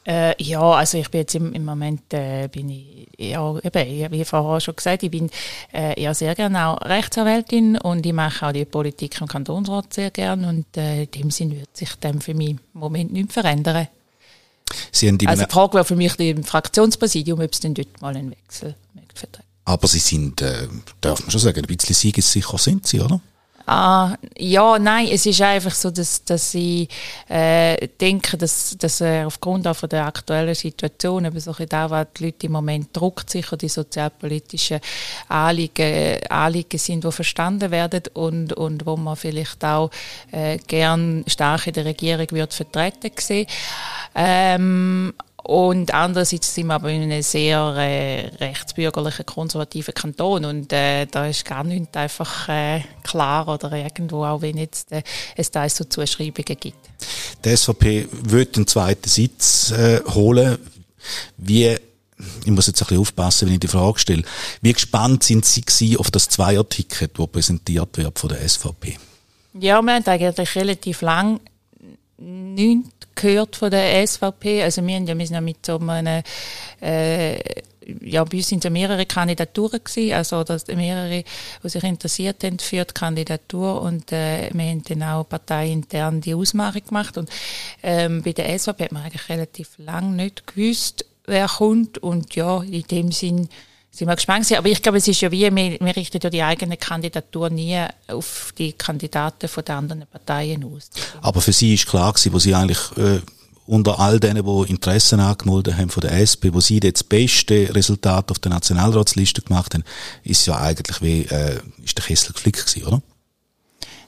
Äh, 0.08 0.42
ja, 0.42 0.62
also 0.62 0.98
ich 0.98 1.12
bin 1.12 1.20
jetzt 1.20 1.36
im, 1.36 1.52
im 1.52 1.66
Moment, 1.66 2.14
äh, 2.14 2.48
bin 2.48 2.70
ich, 2.70 3.10
ja, 3.18 3.58
eben, 3.62 4.12
wie 4.12 4.24
vorher 4.24 4.62
schon 4.62 4.78
gesagt, 4.78 5.04
ich 5.04 5.12
bin 5.12 5.30
äh, 5.74 6.02
ja 6.02 6.14
sehr 6.14 6.34
gerne 6.34 6.68
auch 6.68 6.82
Rechtsanwältin 6.82 7.78
und 7.78 8.06
ich 8.06 8.14
mache 8.14 8.48
auch 8.48 8.54
die 8.54 8.64
Politik 8.64 9.20
im 9.20 9.28
Kantonsrat 9.28 9.94
sehr 9.94 10.10
gerne 10.12 10.48
und 10.48 10.78
äh, 10.78 11.04
in 11.04 11.12
dem 11.12 11.30
Sinn 11.30 11.52
wird 11.52 11.76
sich 11.76 11.94
dem 11.96 12.22
für 12.22 12.34
mich 12.34 12.52
im 12.52 12.60
Moment 12.72 13.12
nicht 13.12 13.34
verändern. 13.34 13.90
Sie 14.92 15.08
haben 15.08 15.18
also 15.26 15.46
die 15.46 15.52
Frage 15.52 15.74
wäre 15.76 15.86
für 15.86 15.96
mich 15.96 16.20
im 16.20 16.44
Fraktionspräsidium, 16.44 17.40
ob 17.40 17.54
es 17.54 17.60
denn 17.60 17.74
dort 17.74 18.02
mal 18.02 18.16
einen 18.16 18.32
Wechsel 18.32 18.76
möchte. 18.94 19.28
Aber 19.66 19.88
Sie 19.88 20.00
sind, 20.00 20.42
äh, 20.42 20.68
darf 21.02 21.22
man 21.22 21.32
schon 21.32 21.42
sagen, 21.42 21.60
ein 21.60 21.68
bisschen 21.68 21.96
siegessicher 21.96 22.58
sind 22.58 22.88
Sie, 22.88 23.02
oder? 23.02 23.20
Ah, 23.70 24.16
ja, 24.38 24.80
nein, 24.80 25.10
es 25.12 25.26
ist 25.26 25.42
einfach 25.42 25.74
so, 25.74 25.92
dass, 25.92 26.24
dass 26.24 26.54
ich 26.54 26.88
äh, 27.28 27.90
denke, 28.00 28.38
dass, 28.38 28.78
dass 28.80 29.02
äh, 29.02 29.26
aufgrund 29.26 29.68
auch 29.68 29.76
von 29.76 29.90
der 29.90 30.06
aktuellen 30.06 30.56
Situation, 30.56 31.26
eben 31.26 31.38
so 31.38 31.52
da, 31.52 31.90
was 31.90 32.08
die 32.18 32.28
Leute 32.28 32.46
im 32.46 32.54
Moment 32.54 32.96
druckt, 32.96 33.30
sicher 33.30 33.58
die 33.58 33.68
sozialpolitischen 33.68 34.80
Anliegen, 35.28 36.18
Anliegen 36.30 36.78
sind, 36.78 37.04
die 37.04 37.12
verstanden 37.12 37.70
werden 37.70 38.04
und, 38.14 38.54
und 38.54 38.86
wo 38.86 38.96
man 38.96 39.18
vielleicht 39.18 39.66
auch 39.66 39.92
äh, 40.32 40.60
gern 40.60 41.26
stark 41.28 41.68
in 41.68 41.74
der 41.74 41.84
Regierung 41.84 42.28
wird 42.32 42.54
vertreten 42.54 43.12
sehen. 43.20 43.48
Ähm, 44.16 45.14
und 45.48 45.94
andererseits 45.94 46.54
sind 46.54 46.68
wir 46.68 46.74
aber 46.74 46.92
in 46.92 47.04
einem 47.04 47.22
sehr 47.22 47.58
äh, 47.78 48.28
rechtsbürgerlichen, 48.36 49.26
konservativen 49.26 49.94
Kanton 49.94 50.44
und 50.44 50.74
äh, 50.74 51.06
da 51.06 51.26
ist 51.26 51.46
gar 51.46 51.64
nicht 51.64 51.96
einfach 51.96 52.50
äh, 52.50 52.82
klar 53.02 53.48
oder 53.48 53.72
irgendwo, 53.72 54.26
auch 54.26 54.42
wenn 54.42 54.58
jetzt 54.58 54.92
äh, 54.92 55.04
es 55.38 55.50
da 55.50 55.70
so 55.70 55.86
Zuschreibungen 55.86 56.60
gibt. 56.60 56.76
Die 57.46 57.56
SVP 57.56 58.10
wird 58.12 58.58
den 58.58 58.68
zweiten 58.68 59.08
Sitz 59.08 59.72
äh, 59.72 60.02
holen. 60.10 60.58
Wie 61.38 61.78
ich 62.44 62.52
muss 62.52 62.68
jetzt 62.68 62.82
ein 62.82 62.88
bisschen 62.88 63.00
aufpassen, 63.00 63.48
wenn 63.48 63.54
ich 63.54 63.62
die 63.62 63.70
Frage 63.70 64.00
stelle. 64.00 64.24
Wie 64.62 64.74
gespannt 64.74 65.24
sind 65.24 65.46
Sie 65.46 65.96
auf 65.96 66.12
das 66.12 66.28
Zweier-Ticket, 66.28 67.18
das 67.18 67.28
präsentiert 67.28 67.98
wird 67.98 68.20
von 68.20 68.28
der 68.28 68.46
SVP? 68.50 68.98
Ja, 69.54 69.82
wir 69.82 69.94
haben 69.94 70.06
eigentlich 70.06 70.56
relativ 70.58 71.00
lang 71.02 71.40
nichts 72.18 73.08
gehört 73.16 73.56
von 73.56 73.72
der 73.72 74.06
SVP. 74.06 74.64
Also 74.64 74.86
wir, 74.86 74.96
haben 74.96 75.20
ja, 75.20 75.42
mit 75.42 75.66
so 75.66 75.80
einem, 75.80 76.24
äh, 76.82 77.40
ja, 78.02 78.24
bei 78.24 78.38
uns 78.38 78.50
sind 78.50 78.64
ja 78.64 78.70
mehrere 78.70 79.06
Kandidaturen 79.06 79.84
gewesen, 79.84 80.14
also 80.14 80.44
dass 80.44 80.68
mehrere, 80.68 81.24
die 81.64 81.70
sich 81.70 81.84
interessiert 81.84 82.44
haben 82.44 82.60
für 82.60 82.84
die 82.86 82.94
Kandidatur. 82.94 83.82
Und 83.82 84.12
äh, 84.12 84.50
wir 84.54 84.66
haben 84.66 84.84
dann 84.84 85.04
auch 85.04 85.30
parteiintern 85.30 86.22
die 86.22 86.34
Ausmachung 86.34 86.84
gemacht. 86.86 87.18
Und 87.18 87.30
ähm, 87.84 88.24
bei 88.24 88.34
der 88.34 88.58
SVP 88.58 88.86
hat 88.86 88.92
man 88.92 89.04
eigentlich 89.04 89.30
relativ 89.30 89.78
lang 89.78 90.16
nicht 90.16 90.48
gewusst, 90.48 91.06
wer 91.26 91.48
kommt. 91.48 91.98
Und 91.98 92.36
ja, 92.36 92.62
in 92.64 92.84
dem 92.84 93.12
Sinn 93.12 93.50
sind 93.98 94.08
wir 94.08 94.16
gespannt 94.16 94.52
Aber 94.52 94.70
ich 94.70 94.82
glaube, 94.82 95.00
es 95.00 95.08
ist 95.08 95.22
ja 95.22 95.32
wie, 95.32 95.54
wir, 95.54 95.96
richten 95.96 96.20
ja 96.22 96.30
die 96.30 96.44
eigene 96.44 96.78
Kandidatur 96.78 97.50
nie 97.50 97.84
auf 98.08 98.54
die 98.58 98.74
Kandidaten 98.74 99.48
von 99.48 99.66
den 99.66 99.76
anderen 99.76 100.08
Parteien 100.08 100.64
aus. 100.64 100.90
Aber 101.22 101.42
für 101.42 101.54
Sie 101.54 101.74
ist 101.74 101.88
klar 101.88 102.14
gewesen, 102.14 102.34
wo 102.34 102.40
Sie 102.40 102.54
eigentlich 102.54 102.80
äh, 102.98 103.22
unter 103.66 104.00
all 104.00 104.20
denen, 104.20 104.46
die 104.46 104.70
Interessen 104.70 105.20
angemeldet 105.20 105.78
haben 105.78 105.90
von 105.90 106.02
der 106.02 106.14
SP, 106.22 106.54
wo 106.54 106.62
Sie 106.62 106.80
das 106.80 107.04
beste 107.04 107.74
Resultat 107.74 108.30
auf 108.32 108.40
der 108.40 108.52
Nationalratsliste 108.52 109.42
gemacht 109.42 109.74
haben, 109.74 109.84
ist 110.24 110.46
ja 110.46 110.58
eigentlich 110.60 111.02
wie, 111.02 111.22
äh, 111.24 111.60
ist 111.84 111.98
der 111.98 112.06
Kessel 112.06 112.34
geflickt 112.34 112.66
gewesen, 112.66 112.88
oder? 112.88 113.02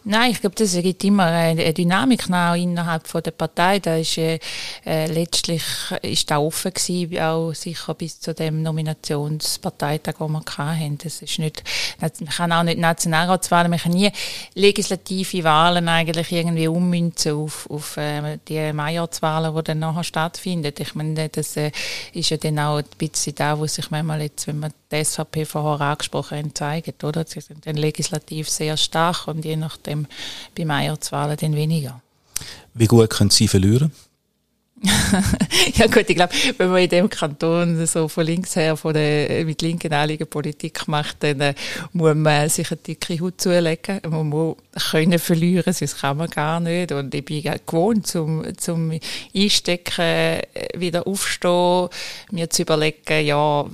Nein, 0.06 0.32
ich 0.32 0.40
glaube, 0.40 0.56
das 0.56 0.74
gibt 0.74 1.04
immer 1.04 1.26
eine 1.26 1.74
Dynamik 1.74 2.30
auch 2.32 2.56
innerhalb 2.56 3.06
von 3.06 3.22
der 3.22 3.32
Partei. 3.32 3.80
Da 3.80 3.98
ist 3.98 4.18
äh, 4.18 4.40
äh, 4.86 5.08
letztlich 5.08 5.64
ist 6.02 6.32
da 6.32 6.40
offen 6.40 6.74
gewesen, 6.74 7.20
auch 7.20 7.54
sicher 7.54 7.94
bis 7.96 8.20
zu 8.20 8.34
dem 8.34 8.62
Nominationsparteitag, 8.62 10.16
den 10.18 10.32
wir 10.32 10.42
hatten. 10.58 10.98
Das 11.00 11.22
ist 11.22 11.40
nicht, 11.40 11.64
man 12.00 12.12
kann 12.12 12.52
auch 12.54 12.64
nicht 12.64 12.80
Nationalratswahlen, 12.80 13.70
man 13.70 13.80
kann 13.80 13.92
nie 13.92 14.12
legislative 14.56 15.44
Wahlen 15.44 15.90
eigentlich 15.90 16.32
irgendwie 16.32 16.70
ummünzen 16.70 17.34
auf, 17.34 17.70
auf 17.70 17.98
äh, 17.98 18.38
die 18.48 18.72
Majorzwahlen, 18.72 19.54
die 19.54 19.64
dann 19.64 19.80
nachher 19.80 20.06
stattfinden. 20.06 20.74
Ich 20.80 20.96
meine, 20.96 21.28
das 21.28 21.58
äh, 21.58 21.72
ist 22.14 22.30
ja 22.30 22.38
dann 22.38 22.58
auch 22.60 22.78
ein 22.78 22.86
bisschen 22.98 23.36
da, 23.36 23.60
wo 23.60 23.68
sich 23.68 23.92
manchmal 23.92 24.22
jetzt, 24.22 24.48
wenn 24.48 24.60
man 24.60 24.72
die 24.92 25.04
SVP 25.04 25.46
vorher 25.46 25.88
angesprochen 25.88 26.54
zeigt, 26.56 27.04
oder? 27.04 27.26
Sie 27.28 27.42
sind 27.42 27.66
dann 27.66 27.76
legislativ 27.76 28.50
sehr 28.50 28.78
stark 28.78 29.28
und 29.28 29.46
je 29.46 29.56
nachdem 29.56 30.08
bei 30.58 30.66
Meierzwahlen 30.66 31.38
dann 31.38 31.56
weniger. 31.56 32.02
Wie 32.74 32.88
gut 32.88 33.10
können 33.10 33.30
Sie 33.30 33.48
verlieren? 33.48 33.92
ja 35.76 35.88
gut, 35.88 36.10
ich 36.10 36.16
glaube, 36.16 36.34
wenn 36.58 36.70
man 36.70 36.82
in 36.82 36.90
dem 36.90 37.10
Kanton 37.10 37.86
so 37.86 38.08
von 38.08 38.26
links 38.26 38.56
her 38.56 38.78
von 38.78 38.94
der, 38.94 39.44
mit 39.44 39.62
linken 39.62 39.92
Anliegen 39.92 40.28
Politik 40.28 40.88
macht, 40.88 41.22
dann 41.22 41.42
äh, 41.42 41.54
muss 41.92 42.16
man 42.16 42.48
sich 42.48 42.72
eine 42.72 42.78
dicke 42.78 43.20
Haut 43.20 43.42
zulegen. 43.42 44.00
Man 44.10 44.30
muss 44.30 44.56
können 44.90 45.20
verlieren, 45.20 45.74
sonst 45.74 46.00
kann 46.00 46.18
man 46.18 46.30
gar 46.30 46.62
nicht. 46.62 46.94
Und 46.94 47.14
ich 47.14 47.26
bin 47.26 47.44
gewohnt, 47.44 48.08
zum, 48.08 48.46
zum 48.58 48.98
Einstecken, 49.36 50.02
äh, 50.02 50.44
wieder 50.78 51.06
aufstehen, 51.06 51.90
mir 52.32 52.50
zu 52.50 52.62
überlegen, 52.62 53.26
ja, 53.26 53.66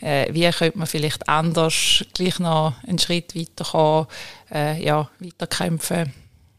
äh, 0.00 0.32
wie 0.32 0.48
könnte 0.50 0.78
man 0.78 0.86
vielleicht 0.86 1.28
anders 1.28 2.04
gleich 2.14 2.38
noch 2.38 2.74
einen 2.86 2.98
Schritt 2.98 3.34
weiterkommen, 3.34 4.06
äh, 4.52 4.82
ja, 4.84 5.08
weiterkämpfen. 5.18 6.12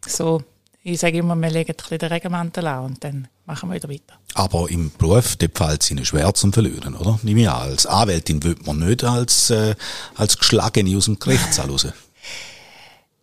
So, 0.06 0.44
ich 0.84 1.00
sage 1.00 1.18
immer, 1.18 1.36
wir 1.36 1.50
legen 1.50 1.72
ein 1.72 1.76
bisschen 1.76 1.98
den 1.98 2.12
Regenmantel 2.12 2.68
an 2.68 2.86
und 2.86 3.04
dann 3.04 3.28
machen 3.46 3.70
wir 3.70 3.76
wieder 3.76 3.90
weiter. 3.90 4.20
Aber 4.36 4.70
im 4.70 4.92
Beruf, 4.98 5.36
dort 5.36 5.58
fällt 5.58 5.84
es 5.84 5.92
Ihnen 5.92 6.06
schwer 6.06 6.34
zum 6.34 6.54
Verlieren, 6.54 6.96
oder? 6.96 7.20
Nehme 7.24 7.42
ich 7.42 7.50
an. 7.50 7.70
Als 7.72 7.86
Anwältin 7.86 8.44
wird 8.44 8.68
man 8.68 8.80
nicht 8.80 9.04
als, 9.04 9.50
äh, 9.50 9.76
als 10.16 10.38
Geschlagene 10.38 10.96
aus 10.98 11.06
dem 11.06 11.18
Gerichtssaal 11.18 11.70
raus. 11.70 11.88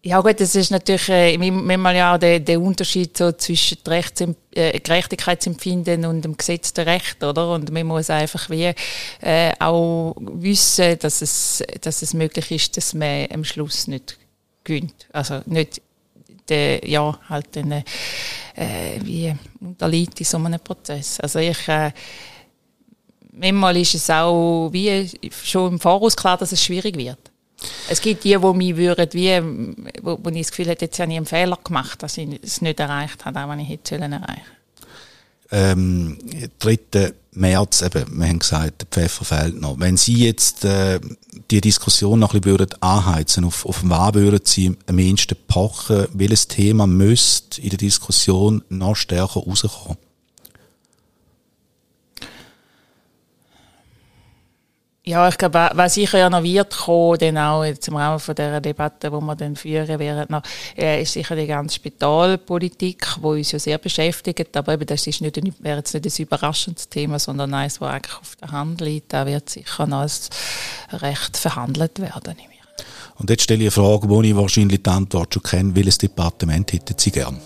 Ja 0.05 0.21
gut, 0.21 0.41
das 0.41 0.57
ist 0.57 0.73
natürlich 0.73 1.09
äh, 1.11 1.39
manchmal 1.39 1.95
ja 1.95 2.15
auch 2.15 2.19
der, 2.19 2.41
der 2.41 2.61
Unterschied 2.61 3.17
so 3.17 3.31
zwischen 3.31 3.79
Rechts, 3.87 4.21
äh, 4.53 4.81
Gerechtigkeitsempfinden 4.81 6.05
und 6.07 6.23
dem 6.23 6.37
gesetzten 6.37 6.89
Recht, 6.89 7.23
oder? 7.23 7.55
Und 7.55 7.71
man 7.71 7.87
muss 7.87 8.11
einfach 8.11 8.51
wie 8.51 8.75
äh, 9.21 9.53
auch 9.61 10.17
wissen, 10.19 10.99
dass 10.99 11.23
es, 11.23 11.63
dass 11.83 12.03
es 12.03 12.15
möglich 12.15 12.51
ist, 12.51 12.77
dass 12.77 12.95
man 12.95 13.29
am 13.33 13.45
Schluss 13.45 13.87
nicht 13.87 14.19
gönnt. 14.65 15.07
Also 15.13 15.41
nicht 15.47 15.81
der, 16.49 16.85
ja, 16.85 17.17
halt 17.29 17.57
eine, 17.57 17.85
äh, 18.57 18.99
wie 19.05 19.33
unterliegt 19.61 20.19
in 20.19 20.27
so 20.27 20.37
einem 20.37 20.59
Prozess. 20.59 21.21
Also 21.21 21.39
ich, 21.39 21.69
äh, 21.69 21.93
manchmal 23.31 23.77
ist 23.77 23.95
es 23.95 24.11
auch 24.11 24.69
wie 24.73 25.09
schon 25.45 25.75
im 25.75 25.79
Voraus 25.79 26.17
klar, 26.17 26.39
dass 26.39 26.51
es 26.51 26.65
schwierig 26.65 26.97
wird. 26.97 27.32
Es 27.89 28.01
gibt 28.01 28.25
die, 28.25 28.37
die 28.37 28.53
mich 28.55 28.77
würden, 28.77 29.09
wie, 29.13 29.41
wo, 30.03 30.19
wo 30.23 30.29
ich 30.31 30.43
das 30.43 30.51
Gefühl 30.51 30.69
habe, 30.69 30.79
jetzt 30.81 30.99
habe 30.99 31.11
ich 31.11 31.17
einen 31.17 31.27
Fehler 31.27 31.59
gemacht, 31.63 32.03
dass 32.03 32.19
ich 32.19 32.29
es 32.43 32.61
nicht 32.61 32.81
erreicht 32.81 33.25
habe, 33.25 33.41
auch 33.41 33.49
was 33.49 33.59
ich 33.61 33.69
hätte 33.69 33.97
erreichen 33.97 34.21
sollen 34.21 34.43
ähm, 35.53 36.19
3. 36.59 36.79
März, 37.35 37.83
eben, 37.83 38.19
wir 38.19 38.29
haben 38.29 38.39
gesagt, 38.39 38.83
der 38.83 38.89
Pfeffer 38.89 39.25
fehlt 39.25 39.61
noch. 39.61 39.79
Wenn 39.79 39.97
Sie 39.97 40.25
jetzt 40.25 40.65
äh, 40.65 40.99
die 41.51 41.61
Diskussion 41.61 42.19
noch 42.19 42.35
ein 42.35 42.41
bisschen 42.41 42.59
würden 42.59 42.83
anheizen, 42.83 43.45
auf, 43.45 43.65
auf 43.65 43.81
was 43.85 44.15
würden 44.15 44.41
Sie 44.45 44.77
am 44.87 44.99
ehesten 44.99 45.37
pochen, 45.47 46.07
welches 46.13 46.49
Thema 46.49 46.87
müsste 46.87 47.61
in 47.61 47.71
der 47.71 47.79
Diskussion 47.79 48.63
noch 48.69 48.97
stärker 48.97 49.41
rauskommen? 49.41 49.99
Ja, 55.05 55.29
ich 55.29 55.37
glaube, 55.37 55.69
was 55.75 55.95
sicher 55.95 56.19
ja 56.19 56.31
noch 56.31 56.45
wird 56.45 56.77
kommen, 56.77 57.19
dann 57.19 57.37
auch 57.37 57.65
jetzt 57.65 57.89
im 57.89 57.97
Rahmen 57.97 58.21
von 58.21 58.37
dieser 58.37 58.61
Debatte, 58.61 59.11
die 59.11 59.17
wir 59.17 59.35
dann 59.35 59.57
führen 59.57 59.99
werden, 59.99 60.27
noch, 60.29 60.43
äh, 60.79 61.03
ist 61.03 61.15
sicher 61.15 61.35
die 61.35 61.49
ganze 61.49 61.75
Spitalpolitik, 61.75 63.05
die 63.17 63.27
uns 63.27 63.51
ja 63.51 63.59
sehr 63.59 63.79
beschäftigt. 63.79 64.57
Aber 64.57 64.75
eben, 64.75 64.87
das 64.87 65.05
ist 65.09 65.21
nicht, 65.21 65.37
wäre 65.61 65.79
jetzt 65.79 65.93
nicht 65.93 66.07
ein 66.07 66.23
überraschendes 66.23 66.89
Thema, 66.89 67.19
sondern 67.19 67.53
eines, 67.53 67.81
das 67.81 67.89
eigentlich 67.89 68.17
auf 68.17 68.37
der 68.37 68.53
Hand 68.53 68.81
liegt. 68.81 69.13
Da 69.13 69.27
wird 69.27 69.51
sicher 69.51 69.89
noch 69.89 70.03
als 70.03 70.31
recht 70.93 71.37
verhandelt 71.37 72.01
werden. 72.01 72.37
Und 73.19 73.29
jetzt 73.29 73.43
stelle 73.43 73.65
ich 73.65 73.77
eine 73.77 73.85
Frage, 73.85 74.09
wo 74.09 74.23
ich 74.23 74.37
wahrscheinlich 74.37 74.85
die 74.85 74.91
Antwort 74.91 75.35
schon 75.35 75.43
kenne. 75.43 75.75
Welches 75.75 75.99
Departement 75.99 76.73
hätten 76.73 76.95
Sie 76.97 77.11
gern? 77.11 77.41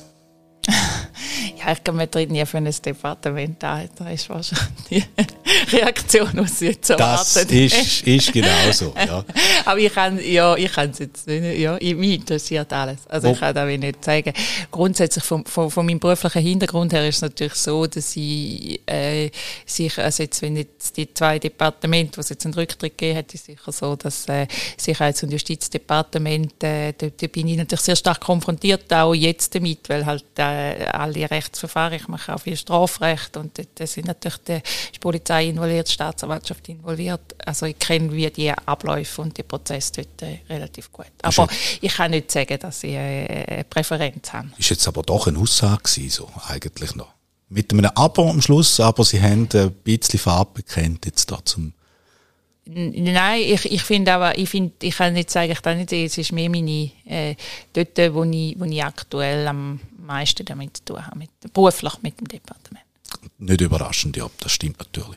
Mir 1.93 2.07
drin 2.07 2.31
nie 2.31 2.45
für 2.47 2.59
ein 2.59 2.65
Departement 2.85 3.63
da. 3.63 3.85
Da 3.97 4.11
ist 4.11 4.29
wahrscheinlich 4.29 5.07
Reaktion, 5.73 6.31
die 6.33 6.49
sie 6.49 6.67
jetzt 6.67 6.91
erwartet. 6.91 7.51
Das 7.51 7.53
ist, 7.53 8.07
ist 8.07 8.33
genau 8.33 8.73
so, 8.73 8.93
ja. 8.97 9.25
Aber 9.65 9.79
ich 9.79 9.93
kann, 9.93 10.19
ja, 10.23 10.57
ich 10.57 10.73
kann 10.73 10.91
es 10.91 10.99
jetzt 10.99 11.27
nicht, 11.27 11.59
ja, 11.59 11.75
mich 11.75 12.15
interessiert 12.15 12.73
alles. 12.73 13.07
Also, 13.09 13.29
oh. 13.29 13.33
ich 13.33 13.41
kann 13.41 13.55
das 13.55 13.67
nicht 13.67 14.05
sagen. 14.05 14.33
Grundsätzlich 14.71 15.25
vom, 15.25 15.45
vom, 15.45 15.71
von 15.71 15.87
meinem 15.87 15.99
beruflichen 15.99 16.43
Hintergrund 16.43 16.93
her 16.93 17.07
ist 17.09 17.17
es 17.17 17.23
natürlich 17.23 17.55
so, 17.55 17.87
dass 17.87 18.17
ich, 18.17 18.81
äh, 18.87 19.31
sich, 19.65 19.99
also 19.99 20.23
jetzt, 20.23 20.43
wenn 20.43 20.57
jetzt 20.57 20.97
die 20.97 21.13
zwei 21.13 21.39
Departemente, 21.39 22.19
wo 22.19 22.21
es 22.21 22.29
jetzt 22.29 22.45
einen 22.45 22.55
Rücktritt 22.55 22.97
gegeben 22.97 23.19
hat, 23.19 23.35
ist 23.35 23.47
sicher 23.47 23.73
so, 23.73 23.97
dass, 23.97 24.29
äh, 24.29 24.47
Sicherheits- 24.77 25.23
und 25.23 25.33
Justizdepartement, 25.33 26.63
äh, 26.63 26.93
da, 26.97 27.09
da 27.09 27.27
bin 27.27 27.49
ich 27.49 27.57
natürlich 27.57 27.83
sehr 27.83 27.97
stark 27.97 28.21
konfrontiert, 28.21 28.93
auch 28.93 29.15
jetzt 29.15 29.55
damit, 29.55 29.89
weil 29.89 30.07
halt, 30.07 30.25
äh, 30.39 30.87
alle 30.93 31.31
Rechtsverfahren, 31.57 31.95
ich 31.95 32.09
mache 32.09 32.35
auch 32.35 32.41
viel 32.41 32.57
Strafrecht 32.57 33.37
und 33.37 33.59
da 33.75 33.87
sind 33.87 34.07
natürlich 34.07 34.39
die, 34.39 34.61
die 34.95 34.99
Polizei 34.99 35.47
involviert, 35.47 35.89
die 35.89 35.93
Staatsanwaltschaft 35.93 36.69
involviert. 36.69 37.35
Also 37.45 37.67
ich 37.67 37.79
kenne 37.79 38.13
wie 38.13 38.31
die 38.31 38.51
Abläufe 38.51 39.23
und 39.23 39.37
die 39.37 39.43
Prozesse 39.43 39.93
dort 39.97 40.23
äh, 40.23 40.39
relativ 40.49 40.93
gut. 40.93 41.07
Aber 41.23 41.49
ich 41.81 41.93
kann 41.95 42.11
nicht 42.11 42.31
sagen, 42.31 42.59
dass 42.59 42.85
ich 42.85 42.93
äh, 42.93 43.45
eine 43.49 43.65
Präferenz 43.65 44.33
habe. 44.33 44.49
Ist 44.59 44.71
jetzt 44.71 44.87
aber 44.87 45.03
doch 45.03 45.27
eine 45.27 45.39
Aussage 45.39 45.83
gewesen, 45.83 46.11
so 46.11 46.31
eigentlich 46.49 46.95
noch. 46.95 47.13
Mit 47.49 47.73
einem 47.73 47.91
Abo 47.95 48.29
am 48.29 48.43
Schluss, 48.43 48.81
aber 48.81 49.05
Sie 49.05 49.21
haben 49.23 49.49
ein 49.55 49.73
bisschen 49.85 50.19
Farbe 50.19 50.51
bekennt 50.55 51.07
jetzt 51.07 51.31
da 51.31 51.39
zum 51.45 51.73
Nein, 52.69 53.43
ich, 53.43 53.65
ich 53.71 53.83
finde 53.83 54.13
aber, 54.13 54.37
ich 54.37 54.49
finde, 54.49 54.73
ich 54.83 54.97
kann 54.97 55.13
nicht 55.13 55.31
sagen, 55.31 55.53
ich 55.53 55.63
kann 55.63 55.79
nicht 55.79 55.91
sehen, 55.91 56.07
es 56.07 56.19
ist 56.19 56.33
mehr 56.33 56.51
meine, 56.51 56.91
äh, 57.05 57.37
dort, 57.73 57.97
wo 58.13 58.25
ich, 58.25 58.59
wo 58.59 58.65
ich 58.65 58.83
aktuell 58.83 59.47
am 59.47 59.79
meisten 59.97 60.45
damit 60.45 60.79
zu 60.79 60.85
tun 60.85 61.07
habe, 61.07 61.19
mit, 61.19 61.31
beruflich 61.53 61.93
mit 62.03 62.19
dem 62.19 62.27
Departement. 62.27 62.85
Nicht 63.39 63.61
überraschend, 63.61 64.17
ja, 64.17 64.27
das 64.41 64.51
stimmt 64.51 64.79
natürlich. 64.81 65.17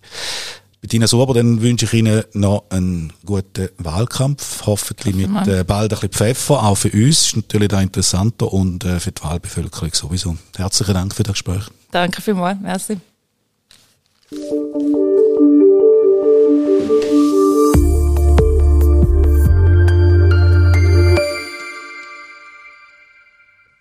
Bettina 0.81 1.07
Sober, 1.07 1.33
dann 1.33 1.61
wünsche 1.61 1.85
ich 1.85 1.93
Ihnen 1.93 2.23
noch 2.33 2.65
einen 2.69 3.11
guten 3.25 3.69
Wahlkampf, 3.79 4.65
hoffentlich 4.65 5.15
mit 5.15 5.47
äh, 5.47 5.63
bald 5.63 5.91
ein 5.91 5.99
bisschen 5.99 6.11
Pfeffer, 6.11 6.63
auch 6.63 6.75
für 6.75 6.91
uns, 6.91 7.27
ist 7.27 7.35
natürlich 7.35 7.67
da 7.67 7.81
interessanter 7.81 8.53
und 8.53 8.85
äh, 8.85 8.99
für 8.99 9.11
die 9.11 9.23
Wahlbevölkerung 9.23 9.93
sowieso. 9.93 10.37
Herzlichen 10.55 10.93
Dank 10.93 11.15
für 11.15 11.23
das 11.23 11.33
Gespräch. 11.33 11.63
Danke 11.91 12.21
vielmals, 12.21 12.59
merci. 12.61 12.97